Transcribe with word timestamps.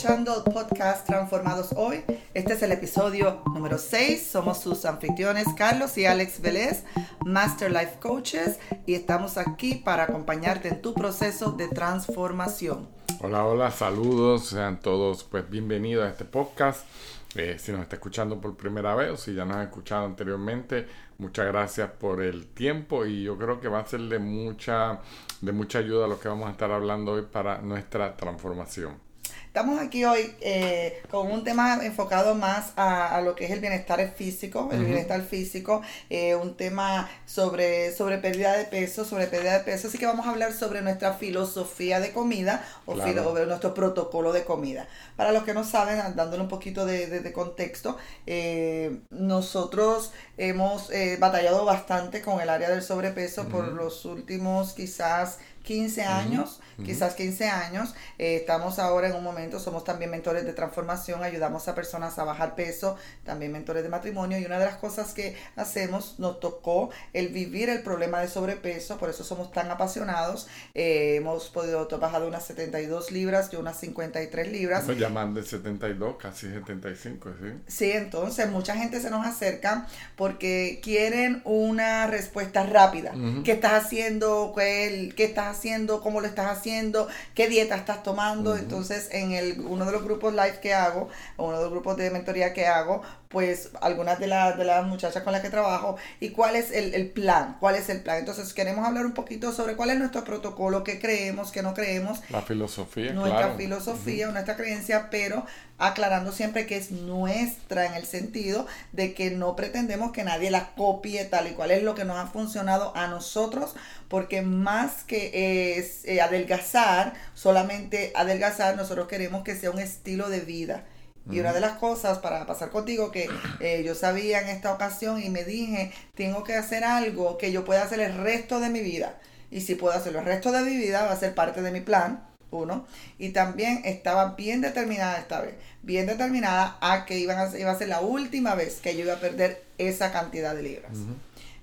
escuchando 0.00 0.42
el 0.46 0.50
podcast 0.50 1.06
Transformados 1.06 1.74
Hoy. 1.76 2.02
Este 2.32 2.54
es 2.54 2.62
el 2.62 2.72
episodio 2.72 3.42
número 3.52 3.76
6. 3.76 4.30
Somos 4.32 4.58
sus 4.58 4.86
anfitriones 4.86 5.46
Carlos 5.58 5.98
y 5.98 6.06
Alex 6.06 6.40
Vélez, 6.40 6.84
Master 7.26 7.70
Life 7.70 7.98
Coaches, 8.00 8.58
y 8.86 8.94
estamos 8.94 9.36
aquí 9.36 9.74
para 9.74 10.04
acompañarte 10.04 10.68
en 10.68 10.80
tu 10.80 10.94
proceso 10.94 11.52
de 11.52 11.68
transformación. 11.68 12.88
Hola, 13.20 13.44
hola, 13.44 13.70
saludos, 13.70 14.46
sean 14.46 14.80
todos 14.80 15.22
pues 15.24 15.50
bienvenidos 15.50 16.06
a 16.06 16.08
este 16.08 16.24
podcast. 16.24 16.86
Eh, 17.34 17.58
si 17.58 17.70
nos 17.70 17.82
está 17.82 17.96
escuchando 17.96 18.40
por 18.40 18.56
primera 18.56 18.94
vez 18.94 19.10
o 19.10 19.16
si 19.18 19.34
ya 19.34 19.44
nos 19.44 19.58
ha 19.58 19.64
escuchado 19.64 20.06
anteriormente, 20.06 20.86
muchas 21.18 21.44
gracias 21.44 21.90
por 21.90 22.22
el 22.22 22.46
tiempo 22.46 23.04
y 23.04 23.24
yo 23.24 23.36
creo 23.36 23.60
que 23.60 23.68
va 23.68 23.80
a 23.80 23.86
ser 23.86 24.00
de 24.00 24.18
mucha, 24.18 25.00
de 25.42 25.52
mucha 25.52 25.80
ayuda 25.80 26.08
lo 26.08 26.18
que 26.18 26.28
vamos 26.28 26.48
a 26.48 26.52
estar 26.52 26.70
hablando 26.70 27.12
hoy 27.12 27.26
para 27.30 27.60
nuestra 27.60 28.16
transformación. 28.16 29.09
Estamos 29.50 29.80
aquí 29.80 30.04
hoy 30.04 30.32
eh, 30.42 31.02
con 31.10 31.28
un 31.28 31.42
tema 31.42 31.84
enfocado 31.84 32.36
más 32.36 32.72
a, 32.76 33.20
lo 33.20 33.34
que 33.34 33.46
es 33.46 33.50
el 33.50 33.58
bienestar 33.58 34.14
físico, 34.14 34.68
el 34.70 34.84
bienestar 34.84 35.22
físico, 35.22 35.82
eh, 36.08 36.36
un 36.36 36.56
tema 36.56 37.10
sobre, 37.26 37.92
sobre 37.92 38.18
pérdida 38.18 38.56
de 38.56 38.66
peso, 38.66 39.04
sobre 39.04 39.26
pérdida 39.26 39.58
de 39.58 39.64
peso, 39.64 39.88
así 39.88 39.98
que 39.98 40.06
vamos 40.06 40.24
a 40.28 40.30
hablar 40.30 40.52
sobre 40.52 40.82
nuestra 40.82 41.14
filosofía 41.14 41.98
de 41.98 42.12
comida 42.12 42.64
o 42.86 42.94
nuestro 42.94 43.74
protocolo 43.74 44.32
de 44.32 44.44
comida. 44.44 44.86
Para 45.16 45.32
los 45.32 45.42
que 45.42 45.52
no 45.52 45.64
saben, 45.64 46.00
dándole 46.14 46.44
un 46.44 46.48
poquito 46.48 46.86
de, 46.86 47.32
contexto, 47.32 47.96
eh, 48.26 49.00
nosotros 49.10 50.12
hemos 50.38 50.92
batallado 51.18 51.64
bastante 51.64 52.22
con 52.22 52.40
el 52.40 52.50
área 52.50 52.70
del 52.70 52.82
sobrepeso 52.82 53.48
por 53.48 53.66
los 53.66 54.04
últimos 54.04 54.74
quizás 54.74 55.38
15 55.62 56.02
años, 56.02 56.60
quizás 56.84 57.14
15 57.14 57.48
años. 57.48 57.94
Eh, 58.18 58.36
estamos 58.36 58.78
ahora 58.78 59.08
en 59.08 59.14
un 59.14 59.22
momento, 59.22 59.60
somos 59.60 59.84
también 59.84 60.10
mentores 60.10 60.44
de 60.44 60.52
transformación, 60.52 61.22
ayudamos 61.22 61.68
a 61.68 61.74
personas 61.74 62.18
a 62.18 62.24
bajar 62.24 62.54
peso, 62.54 62.96
también 63.24 63.52
mentores 63.52 63.82
de 63.82 63.88
matrimonio. 63.88 64.38
Y 64.38 64.44
una 64.44 64.58
de 64.58 64.66
las 64.66 64.76
cosas 64.76 65.12
que 65.12 65.36
hacemos, 65.56 66.18
nos 66.18 66.40
tocó 66.40 66.90
el 67.12 67.28
vivir 67.28 67.68
el 67.68 67.82
problema 67.82 68.20
de 68.20 68.28
sobrepeso, 68.28 68.98
por 68.98 69.10
eso 69.10 69.24
somos 69.24 69.52
tan 69.52 69.70
apasionados. 69.70 70.48
Eh, 70.74 71.16
hemos 71.16 71.48
podido 71.50 71.88
bajar 71.98 72.22
de 72.22 72.28
unas 72.28 72.44
72 72.46 73.12
libras, 73.12 73.50
de 73.50 73.56
unas 73.56 73.78
53 73.78 74.50
libras. 74.50 74.86
Nos 74.86 74.98
llaman 74.98 75.34
de 75.34 75.42
72, 75.42 76.16
casi 76.16 76.48
75, 76.48 77.30
¿sí? 77.40 77.46
Sí, 77.66 77.90
entonces 77.92 78.48
mucha 78.50 78.74
gente 78.76 79.00
se 79.00 79.10
nos 79.10 79.26
acerca 79.26 79.86
porque 80.16 80.80
quieren 80.82 81.42
una 81.44 82.06
respuesta 82.06 82.64
rápida. 82.64 83.12
¿Qué 83.44 83.52
estás 83.52 83.84
haciendo? 83.84 84.52
¿Qué, 84.56 85.12
qué 85.16 85.24
estás 85.24 85.49
haciendo, 85.50 86.00
cómo 86.00 86.20
lo 86.20 86.26
estás 86.26 86.46
haciendo, 86.46 87.08
qué 87.34 87.48
dieta 87.48 87.76
estás 87.76 88.02
tomando. 88.02 88.56
Entonces, 88.56 89.08
en 89.12 89.32
el, 89.32 89.60
uno 89.60 89.84
de 89.84 89.92
los 89.92 90.02
grupos 90.02 90.32
live 90.32 90.60
que 90.60 90.74
hago, 90.74 91.08
o 91.36 91.48
uno 91.48 91.56
de 91.58 91.62
los 91.64 91.70
grupos 91.70 91.96
de 91.96 92.10
mentoría 92.10 92.52
que 92.54 92.66
hago, 92.66 93.02
pues 93.30 93.70
algunas 93.80 94.18
de, 94.18 94.26
las 94.26 94.58
de 94.58 94.64
las 94.64 94.84
muchachas 94.84 95.22
con 95.22 95.32
las 95.32 95.40
que 95.40 95.50
trabajo 95.50 95.96
y 96.18 96.30
cuál 96.30 96.56
es 96.56 96.72
el, 96.72 96.94
el, 96.94 97.08
plan, 97.10 97.56
cuál 97.60 97.76
es 97.76 97.88
el 97.88 98.02
plan. 98.02 98.18
Entonces 98.18 98.52
queremos 98.52 98.84
hablar 98.84 99.06
un 99.06 99.12
poquito 99.12 99.52
sobre 99.52 99.76
cuál 99.76 99.90
es 99.90 99.98
nuestro 100.00 100.24
protocolo, 100.24 100.82
qué 100.82 100.98
creemos, 100.98 101.52
qué 101.52 101.62
no 101.62 101.72
creemos. 101.72 102.20
La 102.30 102.42
filosofía. 102.42 103.12
Nuestra 103.12 103.54
filosofía, 103.54 104.26
nuestra 104.32 104.56
creencia, 104.56 105.10
pero 105.10 105.46
aclarando 105.78 106.32
siempre 106.32 106.66
que 106.66 106.76
es 106.76 106.90
nuestra 106.90 107.86
en 107.86 107.94
el 107.94 108.04
sentido 108.04 108.66
de 108.90 109.14
que 109.14 109.30
no 109.30 109.54
pretendemos 109.54 110.10
que 110.10 110.24
nadie 110.24 110.50
la 110.50 110.74
copie 110.74 111.24
tal 111.24 111.46
y 111.46 111.52
cual 111.52 111.70
es 111.70 111.84
lo 111.84 111.94
que 111.94 112.04
nos 112.04 112.16
ha 112.16 112.26
funcionado 112.26 112.96
a 112.96 113.06
nosotros, 113.06 113.76
porque 114.08 114.42
más 114.42 115.04
que 115.04 115.78
es 115.78 116.04
eh, 116.04 116.20
adelgazar, 116.20 117.14
solamente 117.34 118.10
adelgazar, 118.16 118.76
nosotros 118.76 119.06
queremos 119.06 119.44
que 119.44 119.54
sea 119.54 119.70
un 119.70 119.78
estilo 119.78 120.28
de 120.28 120.40
vida. 120.40 120.84
Y 121.30 121.38
una 121.38 121.52
de 121.52 121.60
las 121.60 121.72
cosas 121.72 122.18
para 122.18 122.46
pasar 122.46 122.70
contigo 122.70 123.10
que 123.10 123.28
eh, 123.60 123.82
yo 123.84 123.94
sabía 123.94 124.40
en 124.40 124.48
esta 124.48 124.72
ocasión 124.72 125.22
y 125.22 125.28
me 125.28 125.44
dije, 125.44 125.92
tengo 126.14 126.44
que 126.44 126.54
hacer 126.54 126.82
algo 126.82 127.38
que 127.38 127.52
yo 127.52 127.64
pueda 127.64 127.82
hacer 127.82 128.00
el 128.00 128.16
resto 128.16 128.58
de 128.58 128.68
mi 128.68 128.80
vida. 128.80 129.18
Y 129.50 129.60
si 129.60 129.74
puedo 129.74 129.94
hacerlo 129.94 130.20
el 130.20 130.24
resto 130.24 130.52
de 130.52 130.62
mi 130.62 130.76
vida, 130.76 131.04
va 131.04 131.12
a 131.12 131.16
ser 131.16 131.34
parte 131.34 131.62
de 131.62 131.70
mi 131.70 131.80
plan, 131.80 132.26
uno. 132.50 132.86
Y 133.18 133.30
también 133.30 133.82
estaba 133.84 134.34
bien 134.34 134.60
determinada 134.60 135.18
esta 135.18 135.40
vez, 135.40 135.54
bien 135.82 136.06
determinada 136.06 136.78
a 136.80 137.04
que 137.04 137.18
iban 137.18 137.38
a, 137.38 137.58
iba 137.58 137.70
a 137.70 137.78
ser 137.78 137.88
la 137.88 138.00
última 138.00 138.54
vez 138.54 138.80
que 138.80 138.96
yo 138.96 139.02
iba 139.02 139.14
a 139.14 139.20
perder 139.20 139.62
esa 139.78 140.12
cantidad 140.12 140.54
de 140.54 140.62
libras. 140.62 140.92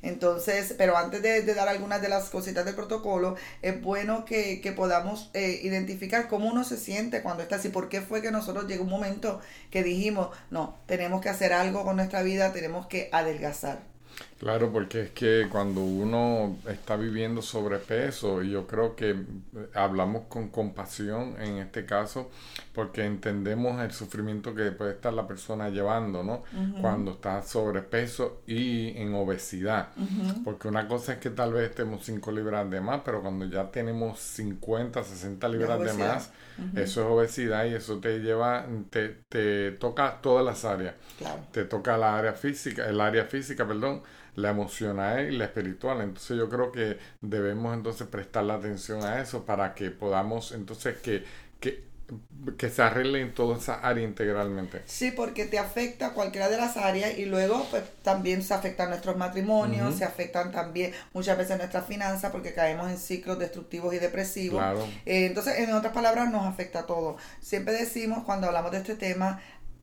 Entonces, 0.07 0.73
pero 0.77 0.97
antes 0.97 1.21
de, 1.21 1.43
dar 1.53 1.67
algunas 1.67 2.01
de 2.01 2.07
las 2.07 2.29
cositas 2.29 2.63
del 2.63 2.75
protocolo, 2.75 3.35
es 3.61 3.81
bueno 3.81 4.23
que, 4.23 4.73
podamos 4.75 5.29
eh, 5.33 5.59
identificar 5.63 6.27
cómo 6.27 6.47
uno 6.49 6.63
se 6.63 6.77
siente 6.77 7.21
cuando 7.21 7.43
está 7.43 7.57
así. 7.57 7.69
¿Por 7.69 7.89
qué 7.89 8.01
fue 8.01 8.21
que 8.21 8.31
nosotros 8.31 8.67
llegó 8.67 8.83
un 8.83 8.89
momento 8.89 9.41
que 9.69 9.83
dijimos, 9.83 10.29
no, 10.49 10.77
tenemos 10.85 11.21
que 11.21 11.29
hacer 11.29 11.51
algo 11.51 11.83
con 11.83 11.97
nuestra 11.97 12.21
vida, 12.21 12.53
tenemos 12.53 12.87
que 12.87 13.09
adelgazar? 13.11 13.79
Claro, 14.39 14.71
porque 14.71 15.01
es 15.01 15.11
que 15.11 15.47
cuando 15.51 15.81
uno 15.81 16.57
está 16.67 16.95
viviendo 16.95 17.41
sobrepeso, 17.41 18.43
y 18.43 18.51
yo 18.51 18.67
creo 18.67 18.95
que 18.95 19.15
hablamos 19.73 20.25
con 20.27 20.49
compasión 20.49 21.35
en 21.41 21.57
este 21.57 21.85
caso, 21.85 22.29
porque 22.73 23.03
entendemos 23.03 23.81
el 23.81 23.91
sufrimiento 23.91 24.53
que 24.53 24.71
puede 24.71 24.91
estar 24.91 25.11
la 25.11 25.27
persona 25.27 25.69
llevando, 25.69 26.23
¿no? 26.23 26.43
Cuando 26.81 27.13
está 27.13 27.41
sobrepeso 27.41 28.41
y 28.45 28.95
en 28.97 29.15
obesidad. 29.15 29.89
Porque 30.43 30.67
una 30.67 30.87
cosa 30.87 31.13
es 31.13 31.19
que 31.19 31.31
tal 31.31 31.53
vez 31.53 31.71
estemos 31.71 32.05
5 32.05 32.31
libras 32.31 32.69
de 32.69 32.79
más, 32.79 33.01
pero 33.03 33.21
cuando 33.23 33.45
ya 33.45 33.71
tenemos 33.71 34.19
50, 34.19 35.03
60 35.03 35.49
libras 35.49 35.79
de 35.79 35.93
más, 35.93 36.31
eso 36.75 37.01
es 37.01 37.07
obesidad 37.07 37.65
y 37.65 37.73
eso 37.73 37.97
te 37.99 38.19
lleva, 38.19 38.67
te, 38.91 39.09
te 39.29 39.71
toca 39.71 40.19
todas 40.21 40.45
las 40.45 40.63
áreas. 40.63 40.93
Te 41.51 41.65
toca 41.65 41.97
la 41.97 42.17
área 42.19 42.33
física, 42.33 42.87
el 42.87 43.01
área 43.01 43.25
física, 43.25 43.67
perdón, 43.67 44.03
la 44.37 44.51
emocional 44.51 45.33
y 45.33 45.37
la 45.37 45.45
espiritual. 45.45 45.99
Entonces 46.01 46.37
yo 46.37 46.47
creo 46.47 46.71
que 46.71 46.97
debemos 47.21 47.75
entonces 47.75 48.07
prestar 48.07 48.43
la 48.43 48.53
atención 48.53 49.03
a 49.03 49.19
eso 49.19 49.45
para 49.45 49.73
que 49.73 49.89
podamos 49.89 50.51
entonces 50.51 50.97
que, 50.97 51.25
que 51.59 51.87
que 52.57 52.69
se 52.69 52.81
arregle 52.81 53.19
en 53.19 53.33
toda 53.33 53.57
esa 53.57 53.81
área 53.81 54.03
integralmente. 54.03 54.81
Sí, 54.85 55.11
porque 55.11 55.45
te 55.45 55.59
afecta 55.59 56.13
cualquiera 56.13 56.47
de 56.47 56.55
las 56.55 56.77
áreas 56.77 57.17
y 57.17 57.25
luego 57.25 57.67
pues 57.69 57.83
también 58.01 58.43
se 58.43 58.53
afectan 58.53 58.89
nuestros 58.89 59.17
matrimonios, 59.17 59.95
se 59.95 60.05
afectan 60.05 60.53
también 60.53 60.93
muchas 61.11 61.37
veces 61.37 61.57
nuestras 61.57 61.85
finanzas 61.85 62.31
porque 62.31 62.53
caemos 62.53 62.89
en 62.89 62.97
ciclos 62.97 63.37
destructivos 63.39 63.93
y 63.93 63.99
depresivos. 63.99 64.63
Eh, 65.05 65.25
entonces, 65.25 65.59
en 65.59 65.73
otras 65.73 65.91
palabras, 65.91 66.31
nos 66.31 66.45
afecta 66.45 66.85
todo. 66.85 67.17
Siempre 67.41 67.73
decimos 67.73 68.23
cuando 68.23 68.47
hablamos 68.47 68.71
de 68.71 68.77
este 68.77 68.95
tema, 68.95 69.41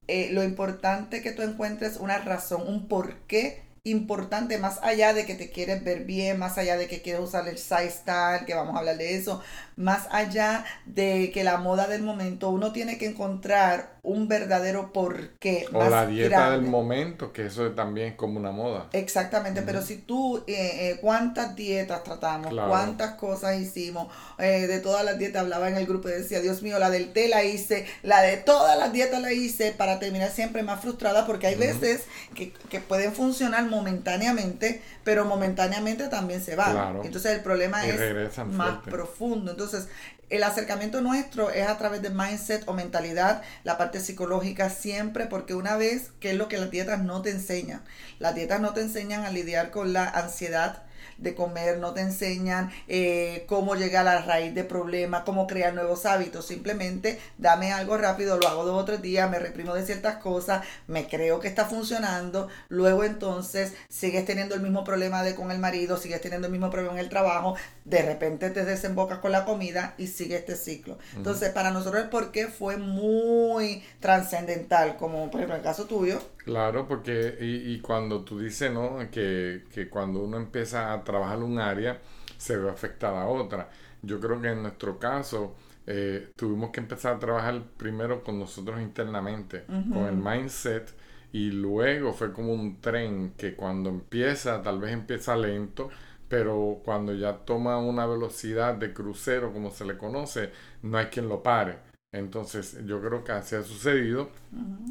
eh, 0.09 0.31
lo 0.33 0.43
importante 0.43 1.21
que 1.21 1.33
tú 1.33 1.43
encuentres 1.43 1.99
una 1.99 2.17
razón, 2.19 2.67
un 2.67 2.89
porqué 2.89 3.65
importante, 3.84 4.59
más 4.59 4.78
allá 4.83 5.12
de 5.12 5.27
que 5.27 5.34
te 5.34 5.50
quieres 5.50 5.84
ver 5.84 6.05
bien, 6.05 6.39
más 6.39 6.56
allá 6.59 6.77
de 6.78 6.89
que 6.89 7.03
quieres 7.03 7.22
usar 7.22 7.47
el 7.49 7.59
size 7.59 7.91
style, 7.91 8.47
que 8.47 8.55
vamos 8.55 8.75
a 8.77 8.78
hablar 8.78 8.97
de 8.97 9.17
eso, 9.17 9.43
más 9.77 10.09
allá 10.11 10.65
de 10.87 11.31
que 11.33 11.45
la 11.45 11.59
moda 11.59 11.87
del 11.87 12.03
momento, 12.03 12.49
uno 12.50 12.73
tiene 12.73 12.97
que 12.99 13.06
encontrar 13.06 13.94
un 14.05 14.29
verdadero 14.29 14.93
porqué. 14.93 15.67
O 15.73 15.89
la 15.89 16.07
dieta 16.07 16.51
del 16.51 16.63
momento, 16.63 17.33
que 17.33 17.47
eso 17.47 17.71
también 17.73 18.09
es 18.09 18.15
como 18.15 18.39
una 18.39 18.53
moda. 18.53 18.89
Exactamente, 18.93 19.63
pero 19.63 19.81
si 19.83 19.97
tú, 19.97 20.45
eh, 20.47 20.91
eh, 20.91 20.99
¿cuántas 21.01 21.57
dietas 21.57 22.05
tratamos? 22.05 22.53
¿Cuántas 22.55 23.15
cosas 23.15 23.59
hicimos? 23.59 24.09
Eh, 24.39 24.67
de 24.67 24.81
todas 24.81 25.05
las 25.05 25.19
dietas 25.19 25.43
hablaba 25.43 25.69
en 25.69 25.77
el 25.77 25.87
grupo 25.87 26.09
y 26.11 26.13
decía, 26.13 26.41
Dios 26.41 26.63
mío, 26.63 26.79
la 26.79 26.91
del 26.91 27.13
té 27.13 27.29
la 27.29 27.45
hice, 27.45 27.87
la 28.03 28.21
de 28.21 28.37
todas 28.37 28.79
las 28.79 28.93
dietas 28.93 29.23
la 29.23 29.33
hice 29.33 29.73
para 29.73 29.99
terminar 29.99 30.31
siempre 30.31 30.63
más 30.63 30.81
frustrada 30.81 31.27
porque 31.27 31.47
hay 31.47 31.55
veces 31.55 32.05
que, 32.35 32.53
que, 32.53 32.81
pueden 32.81 33.15
funcionar 33.15 33.65
momentáneamente, 33.65 34.83
pero 35.03 35.25
momentáneamente 35.25 36.09
también 36.09 36.43
se 36.43 36.57
van. 36.57 37.01
Entonces 37.03 37.33
el 37.33 37.41
problema 37.41 37.87
es 37.87 38.37
más 38.47 38.83
profundo. 38.85 39.53
Entonces, 39.53 39.89
el 40.31 40.43
acercamiento 40.43 41.00
nuestro 41.00 41.50
es 41.50 41.69
a 41.69 41.79
través 41.79 42.03
de 42.03 42.11
mindset 42.11 42.62
o 42.67 42.73
mentalidad, 42.73 43.43
la 43.62 43.79
parte 43.79 43.94
psicológica 44.00 44.70
siempre, 44.70 45.26
porque 45.26 45.55
una 45.55 45.76
vez, 45.76 46.11
que 46.20 46.31
es 46.31 46.37
lo 46.37 46.49
que 46.49 46.58
las 46.58 46.70
dietas 46.70 47.02
no 47.02 47.23
te 47.23 47.31
enseñan? 47.31 47.82
Las 48.19 48.35
dietas 48.35 48.61
no 48.61 48.75
te 48.75 48.81
enseñan 48.81 49.25
a 49.25 49.31
lidiar 49.31 49.70
con 49.70 49.93
la 49.93 50.08
ansiedad, 50.08 50.82
de 51.19 51.35
comer, 51.35 51.79
no 51.79 51.93
te 51.93 52.01
enseñan 52.01 52.71
eh, 52.89 53.45
cómo 53.49 53.75
llegar 53.75 54.06
a 54.06 54.15
la 54.15 54.23
raíz 54.23 54.55
de 54.55 54.65
problemas, 54.65 55.23
cómo 55.25 55.47
crear 55.47 55.75
nuevos 55.75 56.06
hábitos. 56.06 56.47
Simplemente 56.47 57.19
dame 57.39 57.73
algo 57.73 57.97
rápido, 57.97 58.39
lo 58.39 58.49
hago 58.49 58.65
dos 58.65 58.83
o 58.83 58.85
tres 58.85 59.03
días, 59.03 59.31
me 59.31 59.39
reprimo 59.39 59.75
de 59.75 59.85
ciertas 59.85 60.17
cosas, 60.17 60.65
me 60.87 61.06
creo 61.06 61.41
que 61.41 61.49
está 61.49 61.65
funcionando, 61.65 62.49
luego 62.69 63.05
entonces 63.05 63.73
sigues 63.89 64.25
teniendo 64.25 64.55
el 64.55 64.61
mismo 64.61 64.85
problema 64.85 65.23
de 65.23 65.35
con 65.35 65.51
el 65.51 65.59
marido, 65.59 65.97
sigues 65.97 66.21
teniendo 66.21 66.47
el 66.47 66.53
mismo 66.53 66.71
problema 66.71 66.95
en 66.95 67.01
el 67.01 67.09
trabajo, 67.09 67.57
de 67.85 68.03
repente 68.03 68.50
te 68.50 68.65
desembocas 68.65 69.19
con 69.19 69.33
la 69.33 69.45
comida 69.45 69.95
y 69.99 70.07
sigue 70.07 70.37
este 70.37 70.57
ciclo. 70.57 70.99
Entonces, 71.17 71.50
para 71.50 71.71
nosotros 71.71 72.03
el 72.03 72.09
porqué 72.09 72.49
fue 72.49 72.77
muy 72.77 73.83
trascendental, 74.00 74.97
como 74.97 75.31
por 75.31 75.41
ejemplo 75.41 75.55
en 75.55 75.61
el 75.61 75.65
caso 75.65 75.85
tuyo, 75.87 76.21
Claro, 76.44 76.87
porque 76.87 77.38
y, 77.41 77.73
y 77.75 77.81
cuando 77.81 78.23
tú 78.23 78.38
dices, 78.38 78.70
¿no? 78.70 78.99
Que, 79.11 79.64
que, 79.73 79.88
cuando 79.88 80.20
uno 80.20 80.37
empieza 80.37 80.93
a 80.93 81.02
trabajar 81.02 81.38
un 81.43 81.58
área, 81.58 82.00
se 82.37 82.56
ve 82.58 82.69
afectada 82.70 83.23
a 83.23 83.29
otra. 83.29 83.70
yo 84.02 84.20
creo 84.20 84.41
que 84.41 84.49
en 84.49 84.62
nuestro 84.62 84.99
caso 84.99 85.56
eh, 85.87 86.32
tuvimos 86.37 86.70
que 86.70 86.81
empezar 86.81 87.17
a 87.17 87.19
trabajar 87.19 87.62
primero 87.79 88.23
con 88.23 88.38
nosotros 88.38 88.81
internamente, 88.81 89.64
con 89.67 90.05
el 90.06 90.17
mindset, 90.17 90.94
y 91.32 91.50
luego 91.50 92.12
fue 92.12 92.32
como 92.32 92.52
un 92.52 92.81
tren 92.81 93.35
que 93.37 93.55
cuando 93.56 93.90
empieza, 93.90 94.62
tal 94.62 94.81
vez 94.81 94.93
empieza 94.93 95.37
lento, 95.37 95.88
pero 96.29 96.81
cuando 96.85 97.14
ya 97.14 97.38
toma 97.44 97.79
una 97.79 98.06
velocidad 98.06 98.75
de 98.75 98.93
crucero, 98.93 99.52
como 99.52 99.70
se 99.70 99.85
le 99.87 99.97
conoce, 99.99 100.50
no 100.82 100.99
hay 100.99 101.06
quien 101.06 101.29
lo 101.29 101.43
pare. 101.43 101.94
Entonces, 102.14 102.78
yo 102.87 103.00
creo 103.00 103.25
que 103.25 103.32
así 103.32 103.56
ha 103.56 103.62
sucedido. 103.62 104.31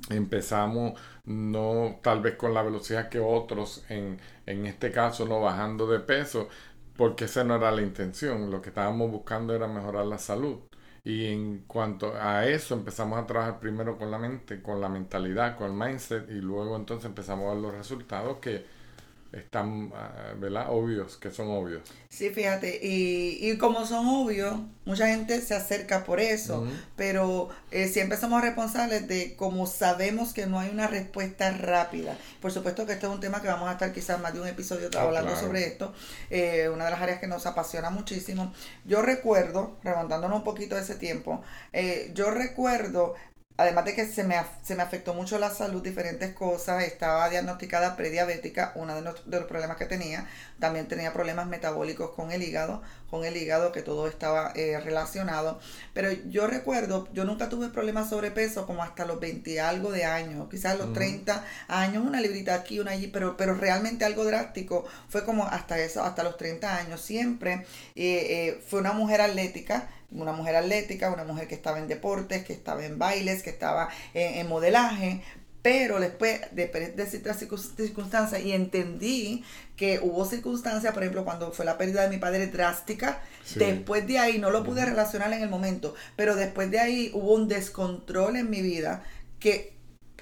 Empezamos 0.09 0.99
no 1.25 1.99
tal 2.01 2.21
vez 2.21 2.35
con 2.35 2.53
la 2.53 2.63
velocidad 2.63 3.09
que 3.09 3.19
otros, 3.19 3.83
en, 3.89 4.19
en 4.45 4.65
este 4.65 4.91
caso, 4.91 5.25
no 5.25 5.39
bajando 5.41 5.87
de 5.87 5.99
peso, 5.99 6.49
porque 6.97 7.25
esa 7.25 7.43
no 7.43 7.55
era 7.55 7.71
la 7.71 7.81
intención. 7.81 8.49
Lo 8.51 8.61
que 8.61 8.69
estábamos 8.69 9.11
buscando 9.11 9.55
era 9.55 9.67
mejorar 9.67 10.05
la 10.05 10.17
salud. 10.17 10.59
Y 11.03 11.25
en 11.27 11.59
cuanto 11.67 12.13
a 12.15 12.47
eso 12.47 12.75
empezamos 12.75 13.19
a 13.19 13.25
trabajar 13.27 13.59
primero 13.59 13.97
con 13.97 14.09
la 14.11 14.17
mente, 14.17 14.61
con 14.61 14.79
la 14.79 14.87
mentalidad, 14.89 15.57
con 15.57 15.67
el 15.71 15.73
mindset 15.77 16.29
y 16.29 16.35
luego 16.35 16.75
entonces 16.77 17.05
empezamos 17.05 17.45
a 17.51 17.53
ver 17.53 17.61
los 17.61 17.73
resultados 17.73 18.37
que 18.37 18.65
están, 19.33 19.91
ah, 19.95 20.33
¿verdad? 20.37 20.67
Obvios, 20.69 21.17
que 21.17 21.31
son 21.31 21.49
obvios. 21.49 21.81
Sí, 22.09 22.29
fíjate, 22.29 22.79
y, 22.81 23.39
y 23.41 23.57
como 23.57 23.85
son 23.85 24.05
obvios, 24.07 24.55
mucha 24.85 25.07
gente 25.07 25.41
se 25.41 25.55
acerca 25.55 26.03
por 26.03 26.19
eso, 26.19 26.67
pero 26.95 27.49
eh, 27.71 27.87
siempre 27.87 28.17
somos 28.17 28.41
responsables 28.41 29.07
de 29.07 29.35
como 29.35 29.65
sabemos 29.65 30.33
que 30.33 30.45
no 30.45 30.59
hay 30.59 30.69
una 30.69 30.87
respuesta 30.87 31.51
rápida. 31.51 32.15
Por 32.41 32.51
supuesto 32.51 32.85
que 32.85 32.93
este 32.93 33.07
es 33.07 33.11
un 33.11 33.19
tema 33.19 33.41
que 33.41 33.47
vamos 33.47 33.67
a 33.67 33.73
estar 33.73 33.91
quizás 33.91 34.19
más 34.21 34.33
de 34.33 34.41
un 34.41 34.47
episodio 34.47 34.89
ah, 34.95 35.01
hablando 35.01 35.35
sobre 35.35 35.65
esto, 35.65 35.93
eh, 36.29 36.69
una 36.71 36.85
de 36.85 36.91
las 36.91 37.01
áreas 37.01 37.19
que 37.19 37.27
nos 37.27 37.45
apasiona 37.47 37.89
muchísimo. 37.89 38.53
Yo 38.85 39.01
recuerdo, 39.01 39.77
remontándonos 39.83 40.37
un 40.37 40.43
poquito 40.43 40.75
de 40.75 40.81
ese 40.81 40.95
tiempo, 40.95 41.41
eh, 41.71 42.11
yo 42.13 42.29
recuerdo 42.29 43.15
Además 43.55 43.85
de 43.85 43.93
que 43.93 44.07
se 44.07 44.23
me, 44.23 44.35
se 44.63 44.75
me 44.75 44.81
afectó 44.81 45.13
mucho 45.13 45.37
la 45.37 45.51
salud, 45.51 45.83
diferentes 45.83 46.33
cosas, 46.33 46.83
estaba 46.83 47.29
diagnosticada 47.29 47.95
prediabética, 47.95 48.71
uno 48.75 48.95
de, 48.95 49.01
de, 49.01 49.39
los 49.39 49.47
problemas 49.47 49.77
que 49.77 49.85
tenía, 49.85 50.27
también 50.59 50.87
tenía 50.87 51.13
problemas 51.13 51.45
metabólicos 51.45 52.11
con 52.11 52.31
el 52.31 52.41
hígado, 52.41 52.81
con 53.11 53.25
el 53.25 53.37
hígado, 53.37 53.71
que 53.71 53.83
todo 53.83 54.07
estaba 54.07 54.53
eh, 54.55 54.79
relacionado. 54.79 55.59
Pero 55.93 56.11
yo 56.29 56.47
recuerdo, 56.47 57.07
yo 57.13 57.25
nunca 57.25 57.47
tuve 57.47 57.69
problemas 57.69 58.09
sobrepeso 58.09 58.65
como 58.65 58.81
hasta 58.81 59.05
los 59.05 59.19
20 59.19 59.61
algo 59.61 59.91
de 59.91 60.05
años, 60.05 60.49
quizás 60.49 60.75
los 60.79 60.91
30 60.93 61.45
años, 61.67 62.03
una 62.03 62.21
librita 62.21 62.55
aquí, 62.55 62.79
una 62.79 62.91
allí, 62.91 63.05
pero, 63.05 63.37
pero 63.37 63.53
realmente 63.53 64.03
algo 64.03 64.25
drástico 64.25 64.85
fue 65.09 65.25
como 65.25 65.45
hasta 65.45 65.77
eso, 65.77 66.03
hasta 66.03 66.23
los 66.23 66.37
30 66.37 66.75
años. 66.75 67.01
Siempre 67.01 67.67
eh, 67.95 68.47
eh, 68.55 68.63
fue 68.67 68.79
una 68.79 68.93
mujer 68.93 69.21
atlética, 69.21 69.89
una 70.13 70.31
mujer 70.31 70.55
atlética, 70.55 71.11
una 71.11 71.23
mujer 71.23 71.47
que 71.47 71.55
estaba 71.55 71.79
en 71.79 71.87
deportes, 71.87 72.43
que 72.43 72.53
estaba 72.53 72.85
en 72.85 72.99
bailes, 72.99 73.43
que 73.43 73.49
estaba 73.49 73.89
en, 74.13 74.47
modelaje, 74.47 75.21
pero 75.61 75.99
después 75.99 76.41
de, 76.51 76.67
de 76.67 77.05
ciertas 77.05 77.39
circunstancias 77.39 78.41
y 78.43 78.51
entendí 78.51 79.43
que 79.77 79.99
hubo 80.01 80.25
circunstancias, 80.25 80.93
por 80.93 81.03
ejemplo, 81.03 81.23
cuando 81.23 81.51
fue 81.51 81.65
la 81.65 81.77
pérdida 81.77 82.03
de 82.03 82.09
mi 82.09 82.17
padre 82.17 82.47
drástica, 82.47 83.21
después 83.55 84.05
de 84.05 84.19
ahí 84.19 84.39
no 84.39 84.49
lo 84.51 84.63
pude 84.63 84.85
relacionar 84.85 85.31
en 85.33 85.41
el 85.41 85.49
momento, 85.49 85.95
pero 86.15 86.35
después 86.35 86.69
de 86.69 86.79
ahí 86.79 87.11
hubo 87.13 87.33
un 87.33 87.47
descontrol 87.47 88.35
en 88.35 88.49
mi 88.49 88.61
vida 88.61 89.03
que 89.39 89.73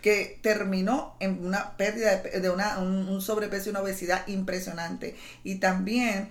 que 0.02 0.40
terminó 0.42 1.16
en 1.20 1.46
una 1.46 1.78
pérdida 1.78 2.18
de, 2.18 2.50
una, 2.50 2.80
un, 2.80 3.08
un, 3.08 3.22
sobrepeso 3.22 3.68
y 3.68 3.72
una 3.72 3.82
obesidad 3.82 4.28
impresionante. 4.28 5.16
Y 5.44 5.56
también 5.56 6.30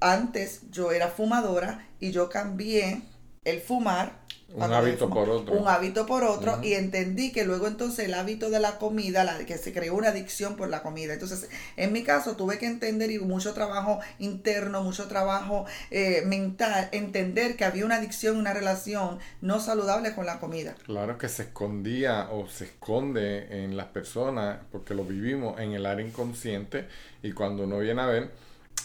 antes 0.00 0.62
yo 0.70 0.92
era 0.92 1.08
fumadora 1.08 1.86
y 2.00 2.10
yo 2.10 2.28
cambié 2.28 3.02
el 3.44 3.60
fumar. 3.60 4.26
Un 4.54 4.72
hábito 4.72 5.10
por 5.10 5.28
otro. 5.28 5.54
Un 5.54 5.66
hábito 5.66 6.06
por 6.06 6.22
otro 6.22 6.62
y 6.62 6.74
entendí 6.74 7.32
que 7.32 7.44
luego 7.44 7.66
entonces 7.66 8.06
el 8.06 8.14
hábito 8.14 8.48
de 8.48 8.60
la 8.60 8.78
comida, 8.78 9.24
la, 9.24 9.38
que 9.44 9.58
se 9.58 9.72
creó 9.72 9.94
una 9.94 10.10
adicción 10.10 10.56
por 10.56 10.68
la 10.68 10.82
comida. 10.82 11.14
Entonces, 11.14 11.48
en 11.76 11.92
mi 11.92 12.04
caso 12.04 12.36
tuve 12.36 12.56
que 12.58 12.66
entender 12.66 13.10
y 13.10 13.18
mucho 13.18 13.54
trabajo 13.54 13.98
interno, 14.20 14.82
mucho 14.82 15.08
trabajo 15.08 15.66
eh, 15.90 16.22
mental, 16.26 16.88
entender 16.92 17.56
que 17.56 17.64
había 17.64 17.84
una 17.84 17.96
adicción, 17.96 18.36
una 18.36 18.54
relación 18.54 19.18
no 19.40 19.58
saludable 19.58 20.14
con 20.14 20.26
la 20.26 20.38
comida. 20.38 20.76
Claro 20.84 21.18
que 21.18 21.28
se 21.28 21.42
escondía 21.42 22.28
o 22.30 22.48
se 22.48 22.64
esconde 22.64 23.64
en 23.64 23.76
las 23.76 23.86
personas 23.86 24.58
porque 24.70 24.94
lo 24.94 25.04
vivimos 25.04 25.58
en 25.58 25.72
el 25.72 25.86
área 25.86 26.06
inconsciente 26.06 26.86
y 27.22 27.32
cuando 27.32 27.64
uno 27.64 27.80
viene 27.80 28.00
a 28.00 28.06
ver, 28.06 28.30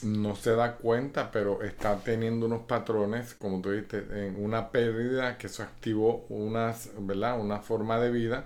no 0.04 0.36
se 0.36 0.56
da 0.56 0.76
cuenta, 0.76 1.32
pero 1.32 1.62
está 1.62 1.98
teniendo 1.98 2.46
unos 2.48 2.64
patrones, 2.64 3.36
como 3.36 3.62
tú 3.62 3.72
dijiste, 3.72 4.28
en 4.28 4.44
una 4.44 4.72
pérdida 4.72 5.38
que 5.38 5.48
eso 5.48 5.64
activó 5.64 6.26
unas, 6.30 6.90
¿verdad? 7.00 7.40
una 7.40 7.60
forma 7.60 8.00
de 8.00 8.12
vida, 8.12 8.46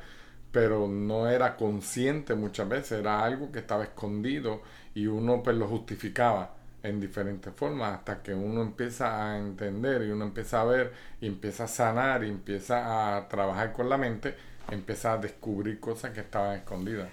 pero 0.51 0.88
no 0.88 1.30
era 1.30 1.56
consciente 1.56 2.36
muchas 2.36 2.68
veces, 2.69 3.00
era 3.00 3.24
algo 3.24 3.51
que 3.51 3.59
estaba 3.59 3.83
escondido 3.83 4.62
y 4.94 5.07
uno 5.07 5.44
pues 5.44 5.56
lo 5.57 5.68
justificaba 5.68 6.56
en 6.83 7.00
diferentes 7.00 7.53
formas 7.56 8.00
hasta 8.00 8.21
que 8.21 8.33
uno 8.33 8.62
empieza 8.62 9.31
a 9.31 9.38
entender 9.38 10.03
y 10.03 10.12
uno 10.12 10.25
empieza 10.25 10.62
a 10.62 10.65
ver 10.65 10.94
y 11.21 11.27
empieza 11.27 11.65
a 11.65 11.68
sanar 11.68 12.24
y 12.24 12.30
empieza 12.30 13.18
a 13.18 13.27
trabajar 13.27 13.74
con 13.74 13.89
la 13.89 13.98
mente, 13.98 14.36
empieza 14.69 15.13
a 15.13 15.18
descubrir 15.18 15.80
cosas 15.80 16.12
que 16.12 16.21
estaban 16.21 16.57
escondidas 16.57 17.09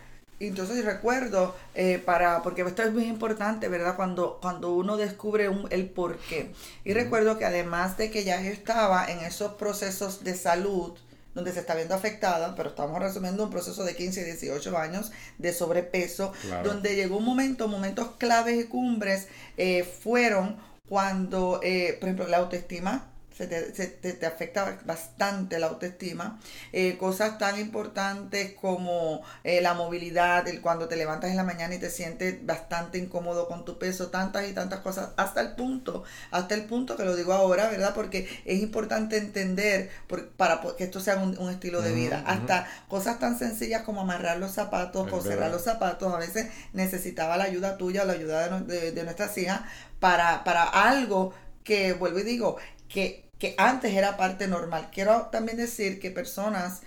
entonces 0.49 0.85
recuerdo, 0.85 1.55
eh, 1.75 2.03
para, 2.05 2.43
porque 2.43 2.63
esto 2.63 2.83
es 2.83 2.93
muy 2.93 3.05
importante, 3.05 3.69
¿verdad? 3.69 3.97
Cuando, 3.97 4.39
cuando 4.41 4.73
uno 4.75 4.97
descubre 4.97 5.51
el 5.71 5.89
por 5.91 6.19
qué. 6.19 6.51
Y 6.85 6.95
recuerdo 6.95 7.39
que 7.39 7.45
además 7.45 7.97
de 7.97 8.11
que 8.11 8.25
ya 8.25 8.41
yo 8.43 8.51
estaba 8.51 9.07
en 9.11 9.21
esos 9.21 9.53
procesos 9.55 10.25
de 10.25 10.35
salud, 10.35 10.93
donde 11.35 11.53
se 11.53 11.61
está 11.61 11.75
viendo 11.75 11.95
afectada, 11.95 12.55
pero 12.55 12.71
estamos 12.71 13.01
resumiendo 13.01 13.45
un 13.45 13.51
proceso 13.51 13.85
de 13.85 13.95
15 13.95 14.21
y 14.21 14.25
18 14.25 14.77
años 14.77 15.13
de 15.39 15.53
sobrepeso, 15.53 16.33
donde 16.63 16.95
llegó 16.95 17.19
un 17.19 17.25
momento, 17.25 17.69
momentos 17.69 18.11
claves 18.19 18.61
y 18.61 18.65
cumbres 18.65 19.29
eh, 19.57 19.85
fueron 19.85 20.57
cuando, 20.89 21.61
eh, 21.63 21.97
por 21.99 22.09
ejemplo, 22.09 22.29
la 22.29 22.39
autoestima 22.39 23.12
se 23.37 23.47
te, 23.47 24.27
afecta 24.27 24.79
bastante 24.85 25.59
la 25.59 25.67
autoestima. 25.69 26.39
Eh, 26.73 26.97
cosas 26.99 27.39
tan 27.39 27.59
importantes 27.59 28.55
como 28.61 29.23
eh, 29.45 29.61
la 29.61 29.75
movilidad, 29.75 30.47
el 30.49 30.61
cuando 30.61 30.89
te 30.89 30.97
levantas 30.97 31.31
en 31.31 31.37
la 31.37 31.45
mañana 31.45 31.75
y 31.75 31.79
te 31.79 31.91
sientes 31.91 32.45
bastante 32.45 32.99
incómodo 32.99 33.49
con 33.49 33.65
tu 33.65 33.79
peso, 33.79 34.09
tantas 34.09 34.49
y 34.49 34.53
tantas 34.53 34.81
cosas, 34.81 35.11
hasta 35.17 35.41
el 35.41 35.53
punto, 35.53 36.05
hasta 36.31 36.55
el 36.55 36.65
punto 36.65 36.97
que 36.97 37.05
lo 37.05 37.17
digo 37.17 37.33
ahora, 37.33 37.69
¿verdad? 37.69 37.95
Porque 37.95 38.29
es 38.45 38.61
importante 38.61 39.17
entender 39.17 39.91
para 40.37 40.61
que 40.77 40.85
esto 40.85 41.01
sea 41.01 41.17
un, 41.17 41.51
estilo 41.51 41.83
de 41.83 41.93
vida. 41.93 42.23
Hasta 42.27 42.67
cosas 42.89 43.19
tan 43.19 43.39
sencillas 43.39 43.83
como 43.83 44.03
amarrar 44.03 44.39
los 44.39 44.53
zapatos 44.53 45.13
o 45.13 45.21
cerrar 45.21 45.51
los 45.51 45.63
zapatos, 45.63 46.13
a 46.15 46.19
veces 46.19 46.49
necesitaba 46.73 47.37
la 47.37 47.45
ayuda 47.45 47.77
tuya 47.77 48.03
o 48.03 48.07
la 48.07 48.15
ayuda 48.15 48.61
de, 48.61 48.93
de 48.93 49.05
nuestras 49.05 49.37
hijas 49.39 49.63
para, 50.01 50.45
para 50.45 50.65
algo 50.65 51.33
que, 51.65 51.93
vuelvo 51.93 52.19
y 52.19 52.25
digo, 52.25 52.57
que, 52.93 53.31
antes 53.59 53.93
era 53.93 54.17
parte 54.17 54.47
normal. 54.47 54.91
Quiero 54.93 55.27
también 55.33 55.57
decir 55.57 55.99
que 55.99 56.11
personas, 56.11 56.83